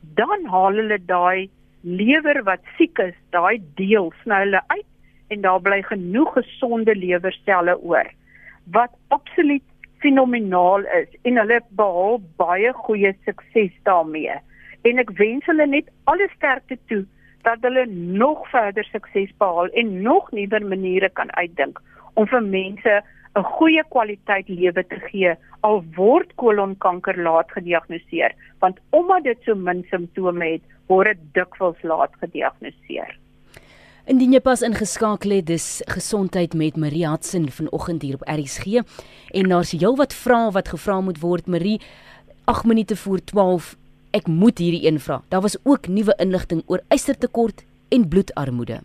dan 0.00 0.46
haal 0.52 0.78
hulle 0.80 0.98
daai 1.06 1.50
lewer 1.82 2.42
wat 2.44 2.64
siek 2.76 2.98
is, 2.98 3.16
daai 3.30 3.62
deel 3.76 4.12
sny 4.22 4.44
hulle 4.44 4.62
uit 4.68 4.86
en 5.34 5.44
daar 5.46 5.60
bly 5.62 5.82
genoeg 5.86 6.32
gesonde 6.34 6.94
lewerselle 6.94 7.76
oor 7.78 8.08
wat 8.74 8.92
absoluut 9.08 9.64
fenomenaal 10.02 10.84
is 11.00 11.08
en 11.28 11.38
hulle 11.40 11.60
behaal 11.78 12.20
baie 12.40 12.72
goeie 12.84 13.12
sukses 13.26 13.72
daarmee. 13.88 14.36
En 14.88 15.02
ek 15.02 15.12
wens 15.18 15.46
hulle 15.50 15.66
net 15.68 15.88
alle 16.10 16.28
sterkte 16.36 16.78
toe 16.92 17.02
dat 17.44 17.62
hulle 17.64 17.86
nog 18.22 18.44
verder 18.52 18.84
sukses 18.92 19.32
behaal 19.42 19.72
en 19.82 20.02
nog 20.02 20.30
nuwer 20.36 20.66
maniere 20.66 21.10
kan 21.20 21.32
uitdink 21.36 21.80
om 22.14 22.28
vir 22.28 22.44
mense 22.44 23.00
'n 23.36 23.46
goeie 23.56 23.82
kwaliteit 23.88 24.48
lewe 24.48 24.82
te 24.86 24.98
gee 25.10 25.34
al 25.60 25.82
word 25.96 26.32
kolonkanker 26.34 27.16
laat 27.22 27.50
gediagnoseer 27.54 28.34
want 28.58 28.78
omdat 28.90 29.24
dit 29.24 29.38
so 29.44 29.54
min 29.54 29.84
simptome 29.90 30.46
het 30.52 30.62
word 30.86 31.06
dit 31.06 31.34
dikwels 31.34 31.82
laat 31.82 32.10
gediagnoseer. 32.20 33.18
Indien 34.10 34.32
jy 34.32 34.40
pas 34.42 34.62
ingeskakel 34.66 35.36
het, 35.36 35.46
dis 35.46 35.82
gesondheid 35.86 36.54
met 36.54 36.76
Marie 36.76 37.06
Hudson 37.06 37.46
vanoggend 37.50 38.02
hier 38.02 38.18
op 38.18 38.26
RSG 38.26 38.82
en 39.30 39.52
daar's 39.52 39.70
heelwat 39.76 40.14
vrae 40.14 40.50
wat 40.50 40.72
gevra 40.72 41.00
moet 41.00 41.20
word 41.22 41.46
Marie 41.46 41.78
8 42.50 42.66
minute 42.66 42.96
voor 42.96 43.22
12 43.24 43.76
ek 44.10 44.26
moet 44.26 44.58
hierdie 44.58 44.86
een 44.88 44.98
vra. 44.98 45.20
Daar 45.30 45.44
was 45.46 45.58
ook 45.62 45.86
nuwe 45.86 46.14
inligting 46.18 46.62
oor 46.66 46.82
eistertekort 46.88 47.62
en 47.88 48.08
bloedarmoede. 48.08 48.80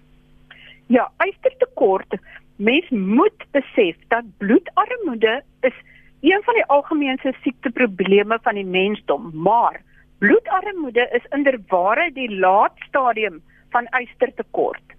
Ja, 0.88 1.10
eistertekort 1.17 2.19
mens 2.56 2.89
moet 2.89 3.46
besef 3.52 3.96
dat 4.08 4.24
bloedarmoede 4.38 5.44
is 5.62 5.74
een 6.22 6.41
van 6.44 6.54
die 6.54 6.65
algemeenste 6.65 7.34
siekteprobleme 7.41 8.39
van 8.41 8.54
die 8.54 8.65
mensdom, 8.65 9.32
maar 9.34 9.82
bloedarmoede 10.18 11.10
is 11.12 11.26
inderwaarheid 11.30 12.15
die 12.15 12.32
laat 12.39 12.74
stadium 12.88 13.41
van 13.70 13.86
eistertekort. 13.86 14.96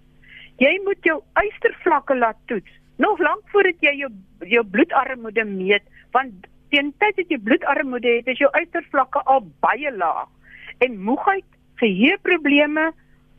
Jy 0.56 0.80
moet 0.84 1.00
jou 1.04 1.20
eistervlakke 1.32 2.16
laat 2.16 2.36
toets 2.46 2.70
nog 2.96 3.18
lank 3.18 3.42
voordat 3.52 3.80
jy 3.84 3.92
jou 4.00 4.12
jou 4.46 4.62
bloedarmoede 4.64 5.44
meet, 5.44 5.84
want 6.12 6.46
teen 6.72 6.92
tyd 7.00 7.16
dat 7.16 7.32
jy 7.32 7.38
bloedarmoede 7.40 8.18
het, 8.18 8.28
is 8.28 8.40
jou 8.40 8.50
eistervlakke 8.58 9.22
al 9.24 9.44
baie 9.64 9.92
laag. 9.96 10.28
En 10.84 10.98
moegheid, 11.00 11.44
geheueprobleme, 11.80 12.90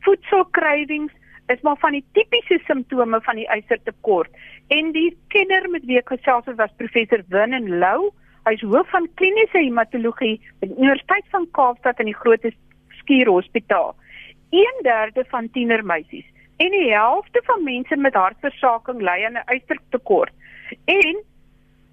voedselkrywings 0.06 1.14
is 1.52 1.60
maar 1.66 1.76
van 1.80 1.92
die 1.96 2.04
tipiese 2.12 2.60
simptome 2.66 3.20
van 3.24 3.36
die 3.36 3.48
eisertekort. 3.48 4.30
En 4.68 4.92
die 4.92 5.16
kenner 5.28 5.68
met 5.70 5.84
wie 5.88 5.98
ek 5.98 6.12
gesels 6.12 6.46
het 6.46 6.56
was 6.56 6.74
professor 6.76 7.24
Winnen 7.32 7.78
Lou. 7.82 8.10
Hy's 8.48 8.64
hoof 8.64 8.88
van 8.90 9.08
kliniese 9.20 9.58
hematologie 9.58 10.36
by 10.60 10.68
die 10.68 10.76
Universiteit 10.76 11.24
van 11.32 11.48
Kaapstad 11.56 12.00
in 12.00 12.12
die 12.12 12.16
Groot 12.16 12.44
Skuur 13.00 13.32
Hospitaal. 13.32 13.94
1/3 14.50 15.28
van 15.28 15.50
tienermeisies 15.52 16.28
en 16.58 16.70
die 16.74 16.88
helfte 16.90 17.42
van 17.44 17.64
mense 17.64 17.96
met 17.96 18.14
hartversaking 18.14 19.00
ly 19.00 19.18
aan 19.26 19.36
'n 19.38 19.50
eistertekort. 19.54 20.32
En 20.84 21.22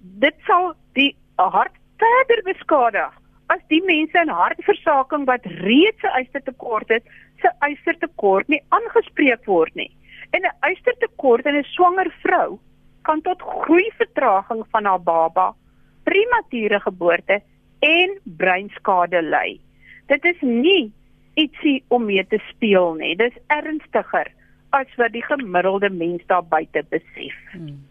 dit 0.00 0.34
sal 0.46 0.74
die 0.92 1.16
hart 1.36 1.76
verder 1.96 2.42
beskadig 2.42 3.12
as 3.46 3.60
die 3.68 3.82
mense 3.84 4.18
in 4.18 4.28
hartversaking 4.28 5.24
wat 5.24 5.44
reeds 5.44 6.02
'n 6.02 6.16
eistertekort 6.20 6.88
het, 6.88 7.04
se 7.40 7.50
eistertekort 7.68 8.48
nie 8.48 8.62
aangespreek 8.68 9.44
word 9.46 9.74
nie. 9.74 9.90
En 10.30 10.42
'n 10.42 10.56
eistertekort 10.60 11.46
in 11.46 11.56
'n 11.56 11.64
swanger 11.64 12.10
vrou 12.22 12.58
kan 13.02 13.20
tot 13.22 13.42
groeivertraging 13.42 14.64
van 14.70 14.84
haar 14.84 15.02
baba, 15.02 15.54
premature 16.04 16.80
geboorte 16.80 17.42
en 17.78 18.18
breinskade 18.24 19.22
lei. 19.22 19.60
Dit 20.06 20.24
is 20.24 20.40
nie 20.40 20.92
ietsie 21.34 21.84
om 21.88 22.04
mee 22.04 22.26
te 22.26 22.40
speel 22.50 22.94
nie. 22.94 23.16
Dit 23.16 23.32
is 23.32 23.42
ernstiger 23.46 24.30
as 24.70 24.94
wat 24.96 25.12
die 25.12 25.24
gemiddelde 25.24 25.90
mens 25.90 26.22
daar 26.26 26.44
buite 26.44 26.84
besef. 26.90 27.36
Hmm. 27.52 27.84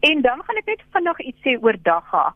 En 0.00 0.22
dan 0.22 0.42
gaan 0.44 0.60
ek 0.60 0.66
net 0.66 0.82
vinnig 0.94 1.20
iets 1.20 1.46
sê 1.46 1.56
oor 1.62 1.78
dagga. 1.82 2.34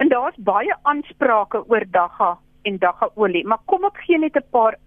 En 0.00 0.08
daar's 0.08 0.38
baie 0.38 0.74
aansprake 0.82 1.64
oor 1.68 1.84
dagga 1.90 2.38
en 2.62 2.78
dagga 2.78 3.10
olie, 3.14 3.44
maar 3.46 3.60
kom 3.66 3.84
ek 3.84 4.00
gee 4.06 4.18
net 4.18 4.36
'n 4.36 4.50
paar 4.50 4.78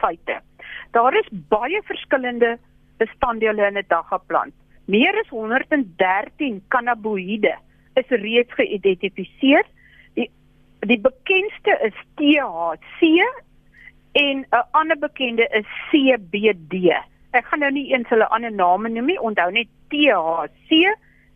feite. 0.00 0.40
Daar 0.96 1.14
is 1.18 1.28
baie 1.52 1.82
verskillende 1.84 2.58
bestanddele 2.98 3.66
in 3.66 3.78
'n 3.78 3.84
daggaplant. 3.88 4.54
Meer 4.84 5.14
as 5.20 5.28
113 5.28 6.62
cannabinoïde 6.68 7.54
is 7.94 8.08
reeds 8.08 8.52
geïdentifiseer. 8.54 9.64
Die 10.14 10.30
die 10.80 11.00
bekendste 11.00 11.78
is 11.82 11.96
THC 12.16 13.00
en 14.12 14.46
'n 14.50 14.66
ander 14.70 14.98
bekende 14.98 15.46
is 15.50 15.66
CBD. 15.90 16.96
Ek 17.30 17.44
gaan 17.44 17.58
nou 17.58 17.72
nie 17.72 17.92
eens 17.92 18.08
hulle 18.08 18.28
ander 18.28 18.52
name 18.52 18.88
noem 18.88 19.06
nie, 19.06 19.20
onthou 19.20 19.50
net 19.52 19.68
THC 19.88 20.70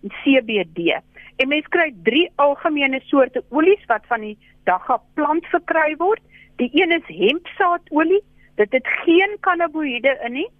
en 0.02 0.10
CBD. 0.22 1.02
En 1.36 1.48
mens 1.48 1.68
kry 1.68 1.92
drie 2.02 2.30
algemene 2.36 3.00
soorte 3.04 3.44
olies 3.50 3.84
wat 3.86 4.06
van 4.06 4.20
die 4.20 4.38
daggaplant 4.64 5.46
verkry 5.46 5.96
word. 5.96 6.22
Die 6.56 6.70
een 6.72 6.92
is 6.92 7.06
hempsaadolie, 7.06 8.22
Dit 8.54 8.72
het 8.72 8.88
geen 9.04 9.36
cannabinoïde 9.40 10.18
in 10.24 10.32
nie 10.32 10.50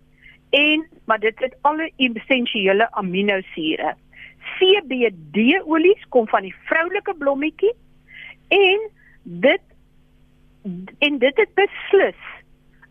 en 0.51 0.87
maar 1.05 1.19
dit 1.19 1.39
het 1.39 1.57
alle 1.61 1.91
essensiële 1.97 2.91
aminosure. 2.91 3.95
CBD-olies 4.59 6.05
kom 6.09 6.29
van 6.29 6.43
die 6.43 6.55
vroulike 6.69 7.15
blommetjie 7.19 7.73
en 8.49 8.89
dit 9.23 9.63
en 10.99 11.19
dit 11.19 11.37
het 11.37 11.55
beslis 11.55 12.21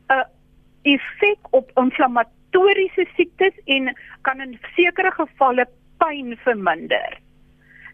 'n 0.09 0.25
effek 0.81 1.39
op 1.49 1.71
inflammatoriese 1.75 3.05
siektes 3.15 3.53
en 3.65 3.95
kan 4.21 4.41
in 4.41 4.59
sekere 4.75 5.11
gevalle 5.11 5.67
pyn 5.97 6.37
verminder. 6.37 7.19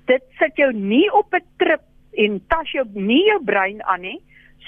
Dit 0.06 0.24
sit 0.40 0.56
jou 0.56 0.74
nie 0.74 1.14
op 1.14 1.34
'n 1.34 1.44
trip 1.58 1.82
en 2.12 2.42
tas 2.48 2.72
jou 2.72 2.88
nie 2.94 3.26
jou 3.26 3.44
brein 3.44 3.84
aan 3.84 4.02
nie 4.02 4.22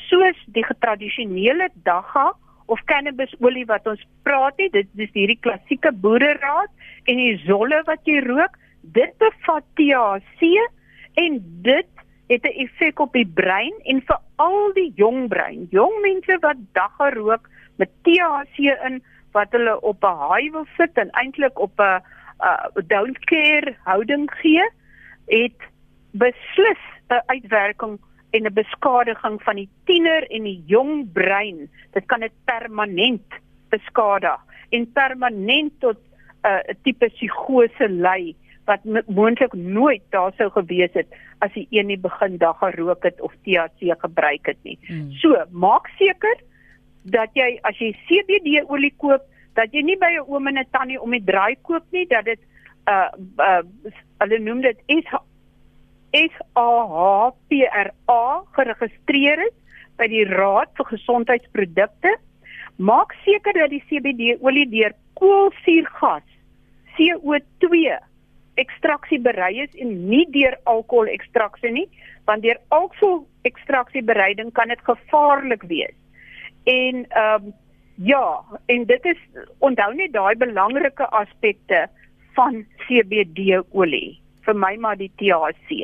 soos 0.09 0.37
die 0.55 0.65
getradisionele 0.65 1.69
dagga 1.87 2.31
of 2.69 2.81
cannabisolie 2.85 3.65
wat 3.69 3.87
ons 3.89 4.01
praat 4.27 4.57
nie. 4.61 4.69
Dit 4.73 4.89
dis 4.99 5.11
hierdie 5.13 5.39
klassieke 5.41 5.91
boereraad 6.03 6.69
en 7.09 7.21
die 7.21 7.37
zolle 7.45 7.81
wat 7.87 8.05
jy 8.09 8.19
rook. 8.25 8.57
Dit 8.81 9.15
bevat 9.21 9.65
THC 9.79 10.51
en 11.19 11.39
dit 11.65 11.89
het 12.29 12.43
'n 12.45 12.57
effek 12.65 12.99
op 12.99 13.13
die 13.13 13.25
brein 13.25 13.73
en 13.83 14.01
vir 14.01 14.19
al 14.37 14.73
die 14.73 14.91
jong 14.95 15.27
brein. 15.29 15.67
Jong 15.71 15.95
mense 16.01 16.37
wat 16.41 16.57
dagga 16.73 17.09
rook 17.09 17.49
met 17.77 17.89
THC 18.03 18.69
in 18.85 19.01
wat 19.31 19.51
hulle 19.51 19.81
op 19.81 20.03
'n 20.03 20.21
high 20.33 20.51
wil 20.51 20.65
sit 20.77 20.93
en 20.97 21.09
eintlik 21.09 21.59
op 21.59 21.79
'n 21.79 22.01
uh, 22.41 22.65
don't 22.87 23.19
care 23.25 23.75
houding 23.83 24.31
gee 24.41 24.69
het 25.25 25.59
beslis 26.11 26.83
'n 27.09 27.21
uitwerking 27.25 27.99
en 28.31 28.45
'n 28.45 28.53
beskadiging 28.53 29.41
van 29.43 29.55
die 29.55 29.69
tiener 29.85 30.27
en 30.31 30.43
die 30.43 30.63
jong 30.65 31.11
brein. 31.13 31.69
Dit 31.91 32.05
kan 32.05 32.19
dit 32.19 32.31
permanent 32.45 33.27
beskadig 33.69 34.39
en 34.69 34.91
permanent 34.91 35.73
tot 35.79 35.97
'n 35.97 36.47
uh, 36.47 36.75
tipe 36.83 37.09
psigose 37.09 37.89
lei 37.89 38.35
wat 38.65 39.05
moontlik 39.07 39.53
nooit 39.53 40.01
daar 40.09 40.33
sou 40.37 40.49
gewees 40.49 40.93
het 40.93 41.07
as 41.39 41.53
jy 41.53 41.65
een 41.69 41.87
nie 41.87 41.97
begin 41.97 42.37
dag 42.37 42.57
gerook 42.61 43.03
het 43.03 43.21
of 43.21 43.33
THC 43.43 43.95
gebruik 43.97 44.45
het 44.45 44.57
nie. 44.63 44.77
Hmm. 44.87 45.11
So, 45.11 45.35
maak 45.51 45.87
seker 45.97 46.35
dat 47.03 47.33
jy 47.33 47.57
as 47.63 47.77
jy 47.79 47.93
CBD 48.05 48.63
olie 48.67 48.93
koop, 48.97 49.23
dat 49.55 49.73
jy 49.73 49.81
nie 49.81 49.97
by 49.97 50.11
'n 50.19 50.27
oom 50.27 50.47
en 50.47 50.59
'n 50.59 50.67
tannie 50.71 51.01
om 51.01 51.11
die 51.11 51.23
draai 51.23 51.55
koop 51.61 51.83
nie, 51.91 52.05
dat 52.07 52.25
dit 52.25 52.39
uh 52.89 53.09
uh 53.37 53.61
hulle 54.19 54.39
noem 54.39 54.61
dit 54.61 54.77
SAHPRA 56.15 57.91
geregistreer 58.57 59.39
is 59.45 59.55
by 59.99 60.07
die 60.09 60.25
Raad 60.29 60.69
vir 60.77 60.87
Gesondheidsprodukte. 60.89 62.11
Maak 62.77 63.13
seker 63.25 63.53
dat 63.53 63.69
die 63.73 63.83
CBD 63.89 64.37
olie 64.39 64.67
deur 64.71 64.93
koolsuurgas 65.19 66.27
CO2 66.97 67.97
ekstraksie 68.59 69.19
berei 69.23 69.63
is 69.63 69.73
en 69.79 70.09
nie 70.09 70.25
deur 70.33 70.55
alkohol 70.67 71.07
ekstraksie 71.11 71.71
nie, 71.71 71.87
want 72.27 72.43
deur 72.43 72.59
alkohol 72.75 73.27
ekstraksie 73.47 74.03
bereiding 74.03 74.51
kan 74.55 74.67
dit 74.71 74.81
gevaarlik 74.87 75.63
wees. 75.71 75.97
En 76.65 77.05
ehm 77.09 77.49
um, 77.49 77.53
Ja, 77.99 78.43
en 78.65 78.85
dit 78.85 79.05
is 79.05 79.17
onthou 79.59 79.89
net 79.93 80.13
daai 80.15 80.35
belangrike 80.39 81.03
aspekte 81.19 81.81
van 82.37 82.61
CBD 82.85 83.57
olie. 83.75 84.21
Vir 84.49 84.57
my 84.57 84.71
maar 84.81 84.97
die 84.97 85.11
THC. 85.21 85.83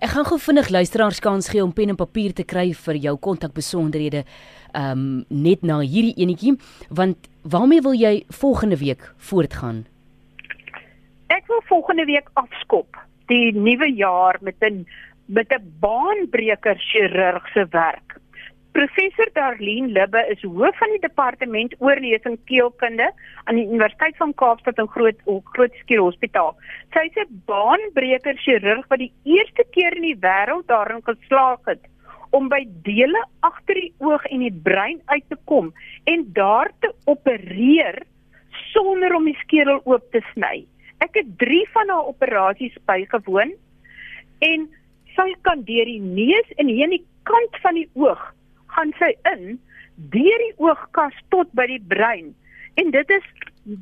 Ek 0.00 0.12
gaan 0.14 0.24
gou 0.24 0.38
vinnig 0.40 0.70
luisteraars 0.72 1.18
kans 1.20 1.50
gee 1.52 1.60
om 1.60 1.74
pen 1.76 1.90
en 1.92 1.98
papier 2.00 2.32
te 2.32 2.46
kry 2.48 2.70
vir 2.72 2.96
jou 3.02 3.12
kontakbesonderhede 3.20 4.22
ehm 4.72 5.02
um, 5.02 5.02
net 5.28 5.66
na 5.68 5.80
hierdie 5.82 6.14
enetjie 6.16 6.54
want 6.88 7.28
waarmee 7.42 7.84
wil 7.84 7.96
jy 7.96 8.22
volgende 8.40 8.78
week 8.80 9.04
voortgaan? 9.30 9.82
Ek 11.28 11.44
wil 11.52 11.60
volgende 11.68 12.08
week 12.08 12.30
afskop 12.40 12.96
die 13.28 13.52
nuwe 13.52 13.90
jaar 13.92 14.40
met 14.40 14.56
'n 14.64 14.86
met 15.26 15.52
'n 15.52 15.68
baanbreker 15.80 16.78
chirurgse 16.78 17.66
werk. 17.70 18.17
Professor 18.78 19.26
Darlene 19.34 19.90
Libbe 19.90 20.20
is 20.30 20.42
hoof 20.46 20.76
van 20.78 20.92
die 20.94 21.00
departement 21.02 21.72
oorlesing 21.82 22.36
keelkunde 22.46 23.08
aan 23.50 23.56
die 23.58 23.64
Universiteit 23.66 24.14
van 24.20 24.30
Kaapstad 24.38 24.78
in 24.78 24.86
Groot 24.94 25.18
Groot 25.50 25.74
Schuur 25.80 26.04
Hospitaal. 26.04 26.52
Sy 26.94 27.02
is 27.08 27.18
'n 27.24 27.40
baanbreker 27.50 28.38
chirurg 28.44 28.86
wat 28.86 29.02
die 29.02 29.10
eerste 29.24 29.64
keer 29.74 29.96
in 29.96 30.06
die 30.06 30.20
wêreld 30.26 30.68
daarin 30.70 31.02
geslaag 31.02 31.58
het 31.66 31.90
om 32.30 32.46
by 32.48 32.62
dele 32.86 33.24
agter 33.50 33.74
die 33.74 33.92
oog 33.98 34.30
en 34.30 34.46
die 34.46 34.54
brein 34.70 35.02
uit 35.06 35.26
te 35.28 35.40
kom 35.50 35.74
en 36.06 36.24
daar 36.38 36.70
te 36.78 36.94
opereer 37.06 38.02
sonder 38.70 39.14
om 39.14 39.24
die 39.24 39.38
skedel 39.42 39.82
oop 39.84 40.06
te 40.12 40.22
sny. 40.32 40.66
Ek 41.02 41.18
het 41.18 41.38
3 41.38 41.66
van 41.74 41.88
haar 41.88 42.06
operasies 42.14 42.78
bygewoon 42.86 43.58
en 44.38 44.70
sy 45.18 45.30
kan 45.42 45.66
deur 45.66 45.84
die 45.84 46.00
neus 46.00 46.58
en 46.58 46.68
hier 46.68 46.84
aan 46.84 47.00
die 47.00 47.06
kant 47.24 47.62
van 47.66 47.74
die 47.74 47.90
oog 47.94 48.37
gaan 48.78 48.94
sy 49.00 49.10
in 49.34 49.58
deur 50.14 50.44
die 50.44 50.54
oogkas 50.62 51.16
tot 51.34 51.50
by 51.58 51.66
die 51.70 51.82
brein 51.90 52.30
en 52.78 52.92
dit 52.94 53.10
is 53.10 53.26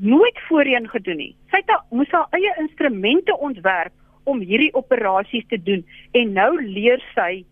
nooit 0.01 0.39
voorheen 0.49 0.89
gedoen 0.89 1.21
nie. 1.21 1.35
Sy 1.53 1.61
het 1.61 1.93
moes 1.93 2.11
haar 2.17 2.33
eie 2.37 2.55
instrumente 2.63 3.37
ontwerp 3.37 3.93
om 4.27 4.41
hierdie 4.41 4.73
operasies 4.75 5.45
te 5.53 5.61
doen 5.61 5.85
en 6.17 6.33
nou 6.39 6.51
leer 6.63 7.05
sy 7.13 7.45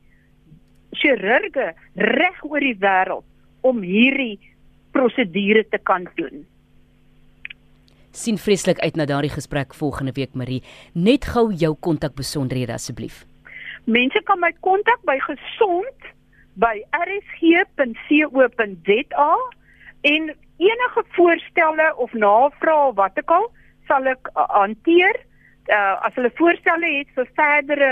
chirurge 0.97 1.69
reg 2.17 2.41
oor 2.49 2.65
die 2.65 2.79
wêreld 2.81 3.29
om 3.69 3.85
hierdie 3.85 4.41
prosedure 4.97 5.65
te 5.69 5.81
kan 5.83 6.09
doen 6.17 6.47
sien 8.15 8.39
vreeslik 8.39 8.79
uit 8.79 8.97
na 8.97 9.05
daardie 9.11 9.33
gesprek 9.33 9.75
volgende 9.75 10.13
week 10.15 10.35
Marie. 10.39 10.63
Net 10.93 11.27
gou 11.35 11.49
jou 11.53 11.75
kontakbesonderhede 11.81 12.73
asseblief. 12.73 13.25
Mense 13.85 14.23
kan 14.25 14.41
my 14.41 14.53
kontak 14.61 15.03
by 15.05 15.19
gesond 15.27 16.13
by 16.55 16.83
rsg.co.za 16.95 18.53
en 20.01 20.37
enige 20.57 21.03
voorstelle 21.17 21.97
of 21.97 22.13
navrae 22.13 22.93
wat 22.95 23.19
ook 23.19 23.31
al 23.31 23.47
sal 23.89 24.07
ek 24.09 24.29
uh, 24.33 24.49
hanteer. 24.49 25.17
Uh, 25.69 25.97
as 26.07 26.15
hulle 26.19 26.31
voorstelle 26.39 26.89
het 26.99 27.09
vir 27.17 27.29
verdere 27.39 27.91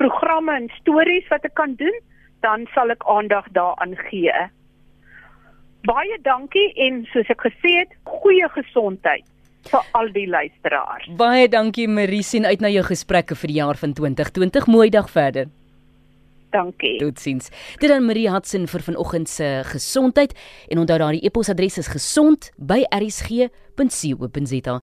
programme 0.00 0.52
en 0.54 0.68
stories 0.80 1.28
wat 1.32 1.44
ek 1.48 1.54
kan 1.58 1.74
doen, 1.80 1.96
dan 2.44 2.66
sal 2.74 2.92
ek 2.92 3.04
aandag 3.08 3.46
daaraan 3.56 3.96
gee. 4.10 4.32
Baie 5.84 6.16
dankie 6.24 6.72
en 6.80 7.04
soos 7.12 7.28
ek 7.32 7.44
gesê 7.44 7.70
het, 7.82 7.92
goeie 8.08 8.48
gesondheid 8.56 9.26
vir 9.68 9.84
al 9.96 10.08
die 10.12 10.26
luisteraars. 10.28 11.08
Baie 11.16 11.48
dankie 11.48 11.88
Marie, 11.88 12.22
sien 12.24 12.44
uit 12.44 12.60
na 12.60 12.68
jou 12.72 12.84
gesprekke 12.84 13.36
vir 13.36 13.52
die 13.52 13.60
jaar 13.60 13.80
van 13.80 13.92
2020. 13.96 14.68
Mooi 14.68 14.88
dag 14.92 15.08
verder. 15.12 15.48
Dankie. 16.54 16.98
Totsiens. 17.02 17.50
Dit 17.82 17.90
dan 17.90 18.06
Marie 18.06 18.30
Hudson 18.30 18.68
vir 18.70 18.86
vanoggend 18.86 19.28
se 19.28 19.48
gesondheid 19.74 20.36
en 20.70 20.78
onthou 20.84 20.98
daardie 21.02 21.24
e-posadres 21.26 21.78
is 21.82 21.90
gesond 21.90 22.52
by 22.56 22.84
rsg.co.za. 22.94 24.84